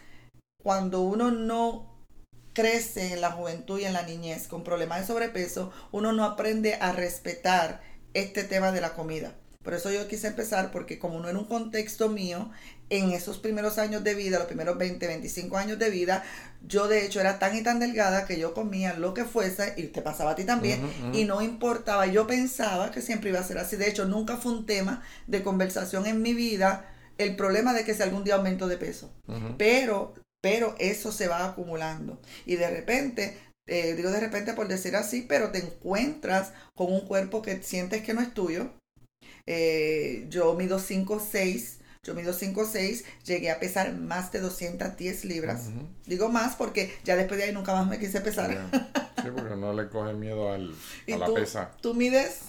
cuando 0.61 1.01
uno 1.01 1.31
no 1.31 1.93
crece 2.53 3.13
en 3.13 3.21
la 3.21 3.31
juventud 3.31 3.79
y 3.79 3.85
en 3.85 3.93
la 3.93 4.03
niñez 4.03 4.47
con 4.47 4.63
problemas 4.63 5.01
de 5.01 5.07
sobrepeso, 5.07 5.73
uno 5.91 6.13
no 6.13 6.23
aprende 6.23 6.75
a 6.75 6.93
respetar 6.93 7.81
este 8.13 8.45
tema 8.45 8.71
de 8.71 8.81
la 8.81 8.93
comida. 8.93 9.35
Por 9.65 9.73
eso 9.73 9.91
yo 9.91 10.07
quise 10.07 10.27
empezar, 10.27 10.71
porque 10.71 10.99
como 10.99 11.19
no 11.19 11.27
era 11.27 11.39
un 11.39 11.45
contexto 11.45 12.07
mío, 12.07 12.51
en 12.91 13.11
esos 13.11 13.39
primeros 13.39 13.79
años 13.79 14.03
de 14.03 14.13
vida, 14.13 14.37
los 14.37 14.45
primeros 14.47 14.77
20, 14.77 15.07
25 15.07 15.57
años 15.57 15.79
de 15.79 15.89
vida, 15.89 16.23
yo 16.67 16.87
de 16.87 17.03
hecho 17.03 17.19
era 17.19 17.39
tan 17.39 17.57
y 17.57 17.63
tan 17.63 17.79
delgada 17.79 18.27
que 18.27 18.39
yo 18.39 18.53
comía 18.53 18.93
lo 18.93 19.15
que 19.15 19.25
fuese, 19.25 19.73
y 19.75 19.87
te 19.87 20.03
pasaba 20.03 20.31
a 20.31 20.35
ti 20.35 20.43
también, 20.43 20.87
y 21.13 21.25
no 21.25 21.41
importaba, 21.41 22.05
yo 22.05 22.27
pensaba 22.27 22.91
que 22.91 23.01
siempre 23.01 23.31
iba 23.31 23.39
a 23.39 23.43
ser 23.43 23.57
así. 23.57 23.75
De 23.75 23.89
hecho, 23.89 24.05
nunca 24.05 24.37
fue 24.37 24.51
un 24.51 24.67
tema 24.67 25.03
de 25.25 25.41
conversación 25.41 26.05
en 26.05 26.21
mi 26.21 26.35
vida 26.35 26.91
el 27.17 27.35
problema 27.35 27.73
de 27.73 27.85
que 27.85 27.95
si 27.95 28.03
algún 28.03 28.23
día 28.23 28.35
aumento 28.35 28.67
de 28.67 28.77
peso. 28.77 29.11
Pero, 29.57 30.13
pero 30.41 30.75
eso 30.77 31.11
se 31.11 31.27
va 31.27 31.43
acumulando. 31.43 32.21
Y 32.45 32.55
de 32.55 32.69
repente 32.69 33.37
eh, 33.67 33.95
digo 33.95 34.11
de 34.11 34.19
repente 34.19 34.53
por 34.53 34.67
decir 34.67 34.95
así, 34.95 35.25
pero 35.27 35.51
te 35.51 35.57
encuentras 35.57 36.53
con 36.75 36.93
un 36.93 37.01
cuerpo 37.01 37.41
que 37.41 37.63
sientes 37.63 38.03
que 38.03 38.13
no 38.13 38.21
es 38.21 38.33
tuyo, 38.33 38.71
eh, 39.45 40.25
yo 40.29 40.53
mido 40.55 40.79
5'6", 40.79 41.79
yo 42.03 42.13
mido 42.13 42.33
5'6", 42.33 43.03
llegué 43.25 43.51
a 43.51 43.59
pesar 43.59 43.95
más 43.95 44.31
de 44.31 44.39
210 44.39 45.25
libras. 45.25 45.69
Digo 46.05 46.29
más 46.29 46.55
porque 46.55 46.93
ya 47.03 47.15
después 47.15 47.39
de 47.39 47.45
ahí 47.45 47.53
nunca 47.53 47.73
más 47.73 47.87
me 47.87 47.99
quise 47.99 48.21
pesar. 48.21 48.69
Sí, 49.21 49.29
porque 49.35 49.55
no 49.55 49.73
le 49.73 49.89
coge 49.89 50.13
miedo 50.13 50.51
al, 50.51 50.73
a 51.11 51.17
la 51.17 51.27
pesa. 51.27 51.71
¿Tú 51.81 51.93
mides? 51.93 52.41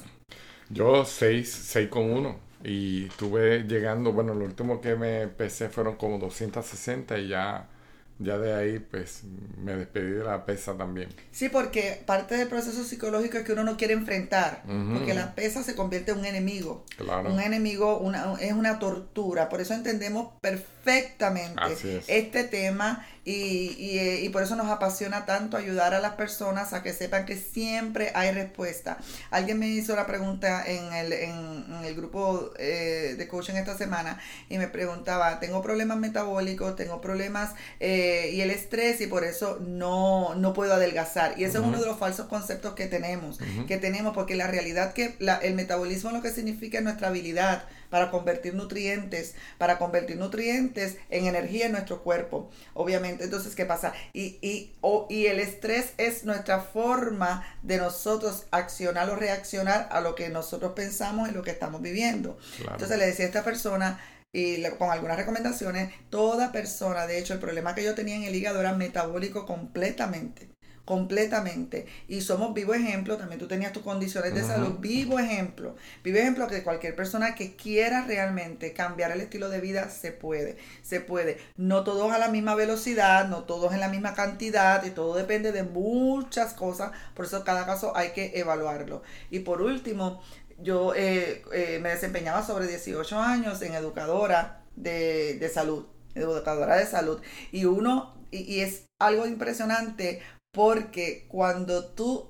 Yo 0.69 1.05
6, 1.05 1.75
6,1. 1.75 2.37
Y 2.65 3.07
estuve 3.07 3.63
llegando, 3.65 4.13
bueno, 4.13 4.35
lo 4.35 4.45
último 4.45 4.81
que 4.81 4.97
me 4.97 5.29
pesé 5.29 5.69
fueron 5.69 5.97
como 5.97 6.19
260 6.19 7.19
y 7.19 7.29
ya 7.29 7.69
ya 8.19 8.39
de 8.39 8.55
ahí 8.55 8.79
pues 8.79 9.23
me 9.63 9.77
despedí 9.77 10.11
de 10.11 10.25
la 10.25 10.47
pesa 10.47 10.77
también. 10.77 11.09
Sí, 11.33 11.49
porque 11.49 12.03
parte 12.07 12.37
del 12.37 12.49
proceso 12.49 12.83
psicológico 12.85 13.39
es 13.39 13.45
que 13.45 13.53
uno 13.53 13.65
no 13.65 13.77
quiere 13.77 13.95
enfrentar, 13.95 14.63
porque 14.65 15.15
la 15.15 15.35
pesa 15.35 15.63
se 15.63 15.75
convierte 15.75 16.13
en 16.13 16.19
un 16.19 16.25
enemigo. 16.25 16.85
Claro. 16.97 17.33
Un 17.33 17.41
enemigo 17.41 17.99
una, 17.99 18.35
es 18.41 18.53
una 18.53 18.79
tortura, 18.79 19.49
por 19.49 19.61
eso 19.61 19.75
entendemos 19.75 20.33
perfectamente 20.41 21.63
este 22.09 22.45
tema 22.45 23.07
y, 23.27 23.75
y, 23.77 23.99
eh, 23.99 24.21
y, 24.23 24.29
por 24.29 24.45
eso 24.45 24.55
nos 24.55 24.69
apasiona 24.69 25.27
tanto 25.27 25.57
ayudar 25.57 25.95
a 25.95 26.01
las 26.01 26.13
personas 26.13 26.73
a 26.73 26.85
que 26.85 26.93
sepan 26.93 27.27
que 27.27 27.37
siempre 27.37 28.13
hay 28.15 28.31
respuesta. 28.31 28.99
Alguien 29.31 29.59
me 29.59 29.67
hizo 29.67 29.97
la 29.97 30.07
pregunta 30.07 30.65
en 30.65 30.93
el, 30.93 31.13
en, 31.13 31.85
el 31.85 31.97
grupo 31.97 32.53
eh, 32.57 33.17
de 33.19 33.27
coaching 33.29 33.55
esta 33.55 33.77
semana 33.77 34.21
y 34.49 34.59
me 34.59 34.69
preguntaba, 34.69 35.41
tengo 35.41 35.61
problemas 35.61 35.99
metabólicos, 35.99 36.77
tengo 36.77 37.01
problemas 37.01 37.55
eh, 37.81 38.31
y 38.33 38.43
el 38.43 38.53
estrés 38.53 39.01
y 39.01 39.09
por 39.09 39.25
eso 39.25 39.59
no, 39.61 40.37
no 40.37 40.53
puedo 40.53 40.75
adelgazar. 40.75 41.35
Y 41.37 41.43
ese 41.43 41.59
es 41.59 41.65
uno 41.65 41.81
de 41.81 41.87
los 41.87 41.99
falsos 41.99 42.29
conceptos 42.29 42.75
que 42.75 42.87
tenemos, 42.87 43.41
que 43.67 43.77
tenemos, 43.77 44.15
porque 44.15 44.37
la 44.37 44.47
realidad 44.47 44.93
que 44.93 45.17
la, 45.19 45.35
el 45.39 45.55
metabolismo 45.55 46.13
lo 46.13 46.23
que 46.23 46.31
significa 46.31 46.79
es 46.79 46.85
nuestra 46.85 47.09
habilidad 47.09 47.65
para 47.91 48.11
convertir 48.11 48.55
nutrientes, 48.55 49.35
para 49.59 49.79
convertir 49.79 50.17
nutrientes 50.17 50.97
en 51.11 51.27
energía 51.27 51.67
en 51.67 51.73
nuestro 51.73 52.03
cuerpo, 52.03 52.51
obviamente. 52.75 53.25
Entonces, 53.25 53.55
¿qué 53.55 53.65
pasa? 53.65 53.93
Y, 54.13 54.39
y, 54.41 54.75
y 55.09 55.27
el 55.27 55.41
estrés 55.41 55.93
es 55.99 56.25
nuestra 56.25 56.61
forma 56.61 57.47
de 57.63 57.79
nosotros 57.79 58.47
accionar 58.51 59.11
o 59.11 59.17
reaccionar 59.17 59.89
a 59.91 60.01
lo 60.01 60.15
que 60.15 60.29
nosotros 60.29 60.73
pensamos 60.73 61.29
y 61.29 61.33
lo 61.33 61.43
que 61.43 61.51
estamos 61.51 61.83
viviendo. 61.83 62.39
Entonces 62.71 62.99
le 62.99 63.07
decía 63.07 63.27
a 63.27 63.29
esta 63.29 63.45
persona, 63.45 64.01
y 64.33 64.63
con 64.79 64.91
algunas 64.91 65.17
recomendaciones, 65.17 65.95
toda 66.11 66.53
persona, 66.53 67.07
de 67.07 67.19
hecho, 67.19 67.33
el 67.33 67.41
problema 67.41 67.75
que 67.75 67.83
yo 67.83 67.95
tenía 67.95 68.17
en 68.17 68.25
el 68.25 68.35
hígado 68.35 68.61
era 68.61 68.75
metabólico 68.75 69.47
completamente 69.47 70.56
completamente. 70.87 71.87
Y 72.09 72.23
somos 72.23 72.55
vivo 72.55 72.73
ejemplo, 72.73 73.19
también 73.19 73.41
tú 73.41 73.49
tenías 73.49 73.73
tus 73.73 73.83
condiciones 73.83 74.33
de 74.35 74.43
salud, 74.43 74.77
vivo 74.79 75.19
ejemplo, 75.19 75.75
vivo 76.03 76.19
ejemplo 76.19 76.47
que 76.47 76.63
cualquier 76.63 76.95
persona 76.95 77.35
que 77.35 77.57
quiera 77.57 78.07
realmente 78.07 78.73
cambiar 78.73 79.11
el 79.11 79.21
estilo 79.21 79.51
de 79.51 79.61
vida 79.61 79.91
se 79.91 80.13
puede, 80.13 80.57
se 80.83 81.01
puede. 81.01 81.39
No 81.57 81.83
todos 81.83 82.13
a 82.13 82.19
la 82.19 82.29
misma 82.29 82.55
velocidad, 82.55 83.29
no 83.29 83.45
todos 83.45 83.75
en 83.75 83.81
la 83.81 83.89
misma 83.89 84.15
cantidad, 84.15 84.85
y 84.85 84.91
todo 84.91 85.17
depende 85.17 85.51
de 85.51 85.65
muchas 85.65 86.55
cosas, 86.55 86.93
por 87.15 87.27
eso 87.27 87.43
cada 87.45 87.67
caso 87.67 87.95
hay 87.97 88.11
que 88.11 88.39
evaluarlo. 88.39 89.03
Y 89.31 89.41
por 89.41 89.63
último, 89.63 90.23
yo 90.61 90.95
eh, 90.95 91.43
eh, 91.53 91.81
me 91.83 91.91
desempeñaba 91.91 92.47
sobre 92.47 92.69
18 92.69 93.19
años 93.19 93.61
en 93.63 93.75
educadora 93.75 94.63
de, 94.77 95.37
de 95.41 95.49
salud, 95.49 95.87
educadora 96.15 96.77
de 96.77 96.87
salud, 96.87 97.21
y 97.51 97.65
uno, 97.65 98.15
y, 98.31 98.39
y 98.43 98.61
es 98.61 98.87
algo 98.99 99.27
impresionante 99.27 100.23
porque 100.57 101.27
cuando 101.29 101.85
tú 101.85 102.29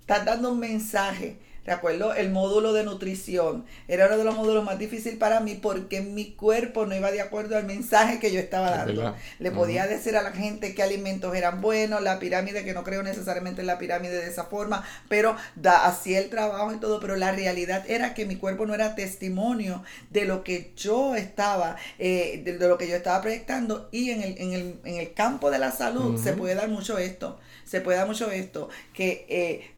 estás 0.00 0.24
dando 0.24 0.50
un 0.50 0.58
mensaje, 0.58 1.38
acuerdo? 1.72 2.14
El 2.14 2.30
módulo 2.30 2.72
de 2.72 2.84
nutrición 2.84 3.64
era 3.88 4.06
uno 4.06 4.18
de 4.18 4.24
los 4.24 4.36
módulos 4.36 4.64
más 4.64 4.78
difíciles 4.78 5.18
para 5.18 5.40
mí 5.40 5.54
porque 5.54 6.00
mi 6.00 6.32
cuerpo 6.32 6.86
no 6.86 6.94
iba 6.94 7.10
de 7.10 7.20
acuerdo 7.20 7.56
al 7.56 7.64
mensaje 7.64 8.18
que 8.18 8.32
yo 8.32 8.40
estaba 8.40 8.70
dando. 8.70 9.14
Le 9.38 9.50
podía 9.50 9.86
decir 9.86 10.16
a 10.16 10.22
la 10.22 10.32
gente 10.32 10.74
qué 10.74 10.82
alimentos 10.82 11.34
eran 11.34 11.60
buenos, 11.60 12.02
la 12.02 12.18
pirámide, 12.18 12.64
que 12.64 12.74
no 12.74 12.84
creo 12.84 13.02
necesariamente 13.02 13.60
en 13.60 13.66
la 13.66 13.78
pirámide 13.78 14.16
de 14.16 14.28
esa 14.28 14.44
forma, 14.44 14.84
pero 15.08 15.36
da, 15.56 15.86
hacía 15.86 16.18
el 16.18 16.30
trabajo 16.30 16.72
y 16.72 16.78
todo, 16.78 17.00
pero 17.00 17.16
la 17.16 17.32
realidad 17.32 17.84
era 17.88 18.14
que 18.14 18.26
mi 18.26 18.36
cuerpo 18.36 18.66
no 18.66 18.74
era 18.74 18.94
testimonio 18.94 19.82
de 20.10 20.24
lo 20.24 20.44
que 20.44 20.72
yo 20.76 21.14
estaba, 21.14 21.76
eh, 21.98 22.42
de, 22.44 22.58
lo 22.58 22.78
que 22.78 22.88
yo 22.88 22.96
estaba 22.96 23.20
proyectando 23.20 23.88
y 23.92 24.10
en 24.10 24.22
el, 24.22 24.38
en 24.38 24.52
el, 24.52 24.80
en 24.84 24.96
el 24.96 25.12
campo 25.14 25.50
de 25.50 25.58
la 25.58 25.72
salud 25.72 26.22
se 26.22 26.32
puede 26.32 26.54
dar 26.54 26.68
mucho 26.68 26.98
esto 26.98 27.38
se 27.68 27.82
puede 27.82 27.98
dar 27.98 28.06
mucho 28.06 28.30
esto, 28.30 28.70
que 28.94 29.26
eh, 29.28 29.77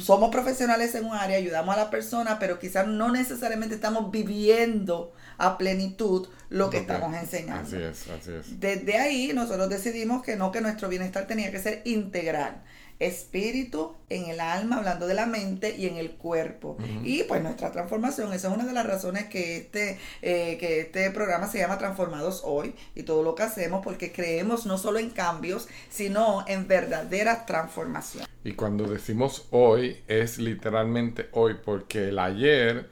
somos 0.00 0.30
profesionales 0.30 0.94
en 0.94 1.04
un 1.04 1.14
área, 1.14 1.36
ayudamos 1.36 1.74
a 1.74 1.78
la 1.78 1.90
persona, 1.90 2.38
pero 2.38 2.58
quizás 2.58 2.86
no 2.86 3.10
necesariamente 3.10 3.74
estamos 3.74 4.10
viviendo 4.10 5.12
a 5.42 5.58
plenitud 5.58 6.28
lo 6.50 6.70
que 6.70 6.78
estamos 6.78 7.14
enseñando. 7.14 7.68
Así 7.68 7.76
es, 7.76 8.08
así 8.08 8.32
es. 8.32 8.60
Desde 8.60 8.96
ahí 8.96 9.32
nosotros 9.34 9.68
decidimos 9.68 10.22
que 10.22 10.36
no, 10.36 10.52
que 10.52 10.60
nuestro 10.60 10.88
bienestar 10.88 11.26
tenía 11.26 11.50
que 11.50 11.58
ser 11.58 11.82
integral 11.84 12.62
espíritu, 12.98 13.94
en 14.08 14.26
el 14.26 14.40
alma, 14.40 14.76
hablando 14.76 15.06
de 15.06 15.14
la 15.14 15.26
mente 15.26 15.74
y 15.76 15.86
en 15.86 15.96
el 15.96 16.12
cuerpo. 16.12 16.76
Y 17.02 17.24
pues 17.24 17.42
nuestra 17.42 17.72
transformación, 17.72 18.32
esa 18.32 18.48
es 18.48 18.54
una 18.54 18.64
de 18.64 18.72
las 18.72 18.86
razones 18.86 19.24
que 19.24 19.56
este, 19.56 19.98
eh, 20.20 20.56
que 20.58 20.80
este 20.80 21.10
programa 21.10 21.48
se 21.48 21.58
llama 21.58 21.78
Transformados 21.78 22.42
Hoy 22.44 22.74
y 22.94 23.02
todo 23.02 23.22
lo 23.22 23.34
que 23.34 23.42
hacemos 23.42 23.82
porque 23.82 24.12
creemos 24.12 24.66
no 24.66 24.78
solo 24.78 24.98
en 24.98 25.10
cambios, 25.10 25.68
sino 25.90 26.44
en 26.46 26.68
verdadera 26.68 27.44
transformación. 27.46 28.26
Y 28.44 28.52
cuando 28.52 28.84
decimos 28.84 29.46
hoy, 29.50 29.98
es 30.06 30.38
literalmente 30.38 31.28
hoy, 31.32 31.56
porque 31.64 32.08
el 32.08 32.18
ayer 32.18 32.88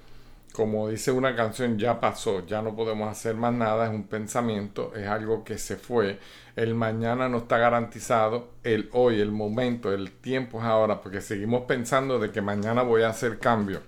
como 0.53 0.89
dice 0.89 1.13
una 1.13 1.37
canción, 1.37 1.79
ya 1.79 2.01
pasó, 2.01 2.45
ya 2.47 2.63
no 2.63 2.75
podemos 2.75 3.11
hacer 3.11 3.35
más 3.35 3.53
nada, 3.53 3.87
es 3.87 3.91
un 3.91 4.05
pensamiento, 4.05 4.93
es 4.95 5.07
algo 5.07 5.45
que 5.45 5.59
se 5.59 5.77
fue. 5.77 6.19
El 6.57 6.75
mañana 6.75 7.29
no 7.29 7.39
está 7.39 7.59
garantizado, 7.59 8.51
el 8.63 8.91
hoy, 8.93 9.21
el 9.21 9.33
momento, 9.33 9.93
el 9.93 10.11
tiempo 10.11 10.59
es 10.59 10.65
ahora, 10.65 11.01
porque 11.01 11.21
seguimos 11.21 11.63
pensando 11.63 12.19
de 12.19 12.31
que 12.31 12.43
mañana 12.43 12.83
voy 12.83 13.03
a 13.03 13.09
hacer 13.09 13.39
cambio. 13.39 13.81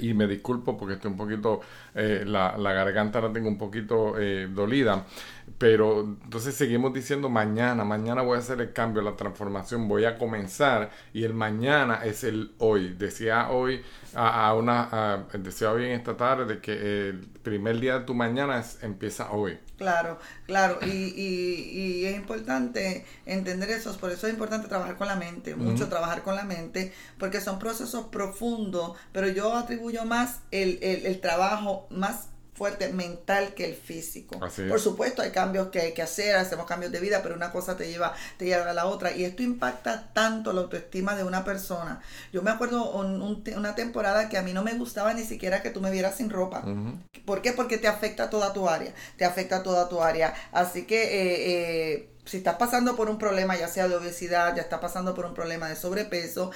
y 0.00 0.14
me 0.14 0.26
disculpo 0.26 0.76
porque 0.76 0.94
estoy 0.94 1.10
un 1.10 1.16
poquito, 1.16 1.60
eh, 1.94 2.24
la, 2.26 2.56
garganta 2.58 3.20
la 3.20 3.32
tengo 3.32 3.48
un 3.48 3.56
poquito 3.56 4.18
eh, 4.18 4.48
dolida, 4.52 5.06
pero 5.56 6.00
entonces 6.00 6.54
seguimos 6.54 6.92
diciendo 6.92 7.28
mañana, 7.30 7.84
mañana 7.84 8.22
voy 8.22 8.36
a 8.36 8.40
hacer 8.40 8.60
el 8.60 8.72
cambio, 8.72 9.00
la 9.00 9.16
transformación, 9.16 9.88
voy 9.88 10.04
a 10.04 10.18
comenzar 10.18 10.90
y 11.14 11.24
el 11.24 11.32
mañana 11.32 12.00
es 12.04 12.24
el 12.24 12.52
hoy. 12.58 12.94
Decía 12.98 13.50
hoy 13.50 13.82
a, 14.14 14.54
una, 14.54 15.26
decía 15.32 15.72
hoy 15.72 15.86
en 15.86 15.92
esta 15.92 16.16
tarde 16.16 16.60
que 16.60 17.08
el 17.08 17.26
primer 17.42 17.80
día 17.80 18.00
de 18.00 18.04
tu 18.04 18.14
mañana 18.14 18.58
es, 18.58 18.82
empieza 18.82 19.30
hoy. 19.32 19.58
Claro, 19.78 20.18
claro, 20.46 20.80
y, 20.84 20.88
y, 20.90 22.04
es 22.04 22.16
importante 22.16 23.06
entender 23.26 23.70
por 23.98 24.10
eso 24.10 24.26
es 24.26 24.32
importante 24.32 24.68
trabajar 24.68 24.96
con 24.96 25.08
la 25.08 25.16
mente, 25.16 25.54
mucho 25.54 25.88
trabajar 25.88 26.22
con 26.22 26.34
la 26.34 26.44
mente, 26.44 26.92
porque 27.18 27.40
son 27.40 27.58
procesos 27.58 28.06
profundos, 28.06 28.96
pero 29.12 29.28
yo 29.28 29.54
atribuyo 29.54 30.04
más 30.04 30.40
el, 30.50 30.78
el, 30.82 31.06
el 31.06 31.20
trabajo 31.20 31.86
más 31.90 32.28
fuerte 32.58 32.92
mental 32.92 33.54
que 33.54 33.64
el 33.64 33.76
físico. 33.76 34.38
Por 34.40 34.80
supuesto, 34.80 35.22
hay 35.22 35.30
cambios 35.30 35.68
que 35.68 35.80
hay 35.80 35.94
que 35.94 36.02
hacer, 36.02 36.34
hacemos 36.34 36.66
cambios 36.66 36.90
de 36.90 36.98
vida, 36.98 37.22
pero 37.22 37.36
una 37.36 37.52
cosa 37.52 37.76
te 37.76 37.88
lleva, 37.88 38.12
te 38.36 38.46
lleva 38.46 38.68
a 38.68 38.74
la 38.74 38.86
otra. 38.86 39.16
Y 39.16 39.24
esto 39.24 39.44
impacta 39.44 40.10
tanto 40.12 40.52
la 40.52 40.62
autoestima 40.62 41.14
de 41.14 41.22
una 41.22 41.44
persona. 41.44 42.00
Yo 42.32 42.42
me 42.42 42.50
acuerdo 42.50 42.90
una 42.90 43.74
temporada 43.76 44.28
que 44.28 44.36
a 44.36 44.42
mí 44.42 44.52
no 44.52 44.64
me 44.64 44.74
gustaba 44.74 45.14
ni 45.14 45.22
siquiera 45.22 45.62
que 45.62 45.70
tú 45.70 45.80
me 45.80 45.92
vieras 45.92 46.16
sin 46.16 46.28
ropa. 46.28 46.64
¿Por 47.24 47.40
qué? 47.42 47.52
Porque 47.52 47.78
te 47.78 47.86
afecta 47.86 48.28
toda 48.28 48.52
tu 48.52 48.68
área. 48.68 48.92
Te 49.16 49.24
afecta 49.24 49.62
toda 49.62 49.88
tu 49.88 50.02
área. 50.02 50.34
Así 50.50 50.84
que 50.84 51.04
eh, 51.04 51.92
eh, 51.92 52.10
si 52.28 52.36
estás 52.38 52.56
pasando 52.56 52.94
por 52.94 53.08
un 53.08 53.18
problema, 53.18 53.56
ya 53.56 53.68
sea 53.68 53.88
de 53.88 53.96
obesidad, 53.96 54.54
ya 54.54 54.62
estás 54.62 54.80
pasando 54.80 55.14
por 55.14 55.24
un 55.24 55.34
problema 55.34 55.68
de 55.68 55.76
sobrepeso, 55.76 56.50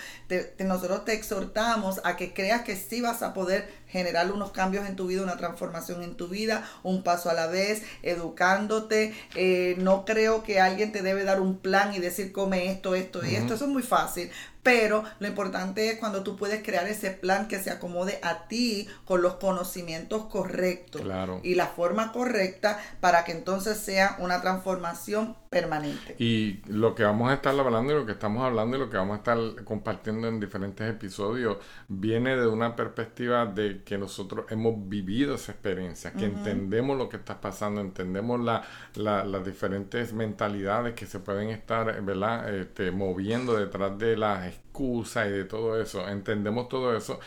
nosotros 0.58 1.04
te 1.04 1.14
exhortamos 1.14 2.00
a 2.04 2.16
que 2.16 2.34
creas 2.34 2.62
que 2.62 2.76
sí 2.76 3.00
vas 3.00 3.22
a 3.22 3.32
poder 3.32 3.82
generar 3.88 4.30
unos 4.32 4.52
cambios 4.52 4.86
en 4.86 4.96
tu 4.96 5.06
vida, 5.06 5.22
una 5.22 5.36
transformación 5.36 6.02
en 6.02 6.14
tu 6.14 6.28
vida, 6.28 6.68
un 6.82 7.02
paso 7.02 7.30
a 7.30 7.34
la 7.34 7.46
vez, 7.46 7.82
educándote. 8.02 9.14
Eh, 9.34 9.76
no 9.78 10.04
creo 10.04 10.42
que 10.42 10.60
alguien 10.60 10.92
te 10.92 11.02
debe 11.02 11.24
dar 11.24 11.40
un 11.40 11.58
plan 11.58 11.94
y 11.94 11.98
decir 11.98 12.32
come 12.32 12.70
esto, 12.70 12.94
esto 12.94 13.24
y 13.24 13.34
esto. 13.34 13.54
Eso 13.54 13.64
es 13.64 13.70
muy 13.70 13.82
fácil. 13.82 14.30
Pero 14.62 15.04
lo 15.18 15.26
importante 15.26 15.90
es 15.90 15.98
cuando 15.98 16.22
tú 16.22 16.36
puedes 16.36 16.62
crear 16.62 16.86
ese 16.86 17.10
plan 17.10 17.48
que 17.48 17.58
se 17.58 17.70
acomode 17.70 18.18
a 18.22 18.46
ti 18.46 18.88
con 19.04 19.22
los 19.22 19.34
conocimientos 19.34 20.26
correctos 20.26 21.02
y 21.42 21.54
la 21.54 21.66
forma 21.66 22.12
correcta 22.12 22.78
para 23.00 23.24
que 23.24 23.32
entonces 23.32 23.78
sea 23.78 24.16
una 24.20 24.40
transformación 24.40 25.36
permanente. 25.50 26.16
Y 26.18 26.62
lo 26.66 26.94
que 26.94 27.04
vamos 27.04 27.30
a 27.30 27.34
estar 27.34 27.58
hablando 27.58 27.92
y 27.92 27.96
lo 27.96 28.06
que 28.06 28.12
estamos 28.12 28.44
hablando 28.44 28.76
y 28.76 28.80
lo 28.80 28.88
que 28.88 28.96
vamos 28.96 29.14
a 29.14 29.18
estar 29.18 29.64
compartiendo 29.64 30.28
en 30.28 30.40
diferentes 30.40 30.88
episodios 30.88 31.58
viene 31.88 32.36
de 32.36 32.46
una 32.46 32.74
perspectiva 32.74 33.46
de 33.46 33.82
que 33.84 33.98
nosotros 33.98 34.46
hemos 34.50 34.88
vivido 34.88 35.34
esa 35.34 35.52
experiencia, 35.52 36.12
que 36.12 36.24
entendemos 36.24 36.96
lo 36.96 37.08
que 37.08 37.16
está 37.16 37.40
pasando, 37.40 37.80
entendemos 37.80 38.40
la, 38.40 38.62
las 38.94 39.44
diferentes 39.44 40.12
mentalidades 40.12 40.94
que 40.94 41.06
se 41.06 41.18
pueden 41.18 41.50
estar 41.50 42.02
¿verdad? 42.02 42.54
Este, 42.54 42.90
moviendo 42.90 43.56
detrás 43.56 43.98
de 43.98 44.16
las 44.16 44.46
excusas 44.52 45.28
y 45.28 45.30
de 45.30 45.44
todo 45.44 45.80
eso, 45.80 46.08
entendemos 46.08 46.68
todo 46.68 46.96
eso 46.96 47.20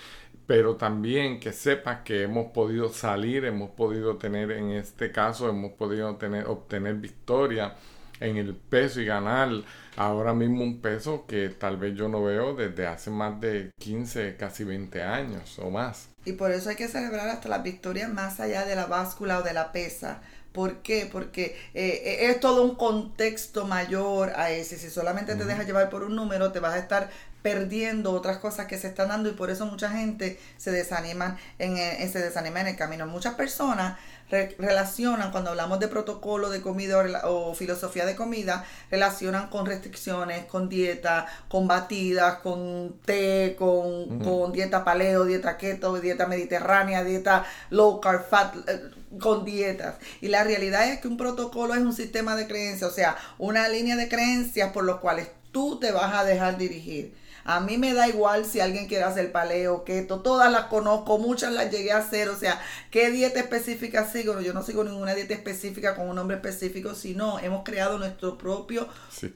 pero 0.48 0.76
también 0.76 1.40
que 1.40 1.52
sepas 1.54 2.02
que 2.02 2.24
hemos 2.24 2.52
podido 2.52 2.90
salir, 2.90 3.46
hemos 3.46 3.72
podido 3.72 4.18
tener, 4.18 4.52
en 4.52 4.72
este 4.72 5.12
caso, 5.12 5.50
hemos 5.50 5.74
podido 5.74 6.16
tener, 6.18 6.48
obtener 6.48 6.96
victoria 6.96 7.76
en 8.20 8.38
el 8.38 8.56
peso 8.56 9.02
y 9.02 9.06
ganar 9.06 9.50
ahora 9.98 10.34
mismo 10.34 10.64
un 10.64 10.82
peso 10.82 11.26
que 11.28 11.50
tal 11.50 11.78
vez 11.78 11.96
yo 11.96 12.08
no 12.10 12.24
veo 12.24 12.56
desde 12.56 12.88
hace 12.88 13.12
más 13.12 13.40
de 13.42 13.72
15, 13.80 14.36
casi 14.38 14.64
20 14.64 15.02
años 15.02 15.60
o 15.60 15.70
más. 15.70 16.15
Y 16.26 16.34
por 16.34 16.52
eso 16.52 16.70
hay 16.70 16.76
que 16.76 16.88
celebrar 16.88 17.30
hasta 17.30 17.50
las 17.50 17.64
victorias 17.64 18.10
más 18.12 18.40
allá 18.40 18.66
de 18.66 18.76
la 18.76 18.88
báscula 18.88 19.40
o 19.40 19.44
de 19.44 19.54
la 19.54 19.72
pesa. 19.72 20.22
¿Por 20.52 20.82
qué? 20.82 21.08
Porque 21.12 21.58
eh, 21.74 22.02
eh, 22.06 22.30
es 22.30 22.40
todo 22.40 22.64
un 22.64 22.76
contexto 22.76 23.66
mayor 23.66 24.32
a 24.36 24.52
ese. 24.52 24.78
Si 24.78 24.90
solamente 24.90 25.36
te 25.36 25.46
dejas 25.46 25.66
llevar 25.66 25.90
por 25.90 26.04
un 26.04 26.16
número, 26.16 26.52
te 26.52 26.60
vas 26.60 26.74
a 26.74 26.80
estar 26.80 27.10
perdiendo 27.46 28.12
otras 28.14 28.38
cosas 28.38 28.66
que 28.66 28.80
se 28.80 28.88
están 28.88 29.10
dando 29.10 29.30
y 29.30 29.34
por 29.34 29.52
eso 29.52 29.68
mucha 29.68 29.92
gente 29.92 30.40
se 30.58 30.72
desanima 30.72 31.38
en, 31.60 31.78
eh, 31.78 32.10
se 32.12 32.20
desanima 32.20 32.62
en 32.62 32.68
el 32.68 32.76
camino. 32.76 33.06
Muchas 33.06 33.36
personas 33.36 34.00
relacionan, 34.30 35.32
cuando 35.32 35.52
hablamos 35.52 35.80
de 35.80 35.88
protocolo 35.88 36.50
de 36.50 36.62
comida 36.62 36.98
o, 37.26 37.54
filosofía 37.54 38.06
de 38.06 38.16
comida, 38.16 38.66
relacionan 38.90 39.50
con 39.50 39.66
restricciones, 39.66 40.46
con 40.46 40.68
dieta, 40.68 41.28
con 41.48 41.68
batidas, 41.68 42.40
con 42.40 42.96
té, 43.06 43.56
con, 43.58 44.20
con 44.20 44.52
dieta 44.52 44.84
paleo, 44.84 45.26
dieta 45.26 45.58
keto, 45.58 46.00
dieta 46.00 46.28
mediterránea, 46.28 47.04
dieta 47.04 47.46
low 47.70 48.02
carb 48.02 48.28
fat 48.28 48.56
eh, 48.68 48.82
con 49.20 49.46
dietas. 49.46 49.96
Y 50.22 50.30
la 50.30 50.44
realidad 50.44 50.88
es 50.88 51.00
que 51.00 51.08
un 51.08 51.18
protocolo 51.18 51.74
es 51.74 51.82
un 51.82 51.94
sistema 51.94 52.36
de 52.36 52.48
creencias, 52.48 52.92
o 52.92 52.94
sea, 52.94 53.16
una 53.38 53.68
línea 53.70 53.96
de 53.96 54.10
creencias 54.10 54.72
por 54.72 54.84
los 54.84 55.00
cuales 55.00 55.30
tú 55.52 55.80
te 55.80 55.92
vas 55.92 56.14
a 56.14 56.24
dejar 56.24 56.58
dirigir. 56.58 57.25
A 57.46 57.60
mí 57.60 57.78
me 57.78 57.94
da 57.94 58.08
igual 58.08 58.44
si 58.46 58.60
alguien 58.60 58.88
quiere 58.88 59.04
hacer 59.04 59.32
paleo, 59.32 59.84
keto, 59.84 60.22
todas 60.22 60.52
las 60.52 60.66
conozco, 60.66 61.20
muchas 61.20 61.54
las 61.54 61.72
llegué 61.72 61.92
a 61.92 62.00
hacer, 62.00 62.30
o 62.30 62.36
sea, 62.36 62.60
¿qué 62.90 63.12
dieta 63.12 63.40
específica 63.40 64.10
sigo? 64.10 64.42
Yo 64.42 64.52
no 64.52 64.64
sigo 64.64 64.84
ninguna 64.84 65.14
dieta 65.14 65.36
específica 65.36 65.96
con 65.96 66.10
un 66.10 66.16
nombre 66.16 66.38
específico, 66.38 66.96
sino 66.96 67.38
hemos 67.40 67.64
creado 67.64 68.00
nuestro 68.00 68.38
propio 68.38 68.88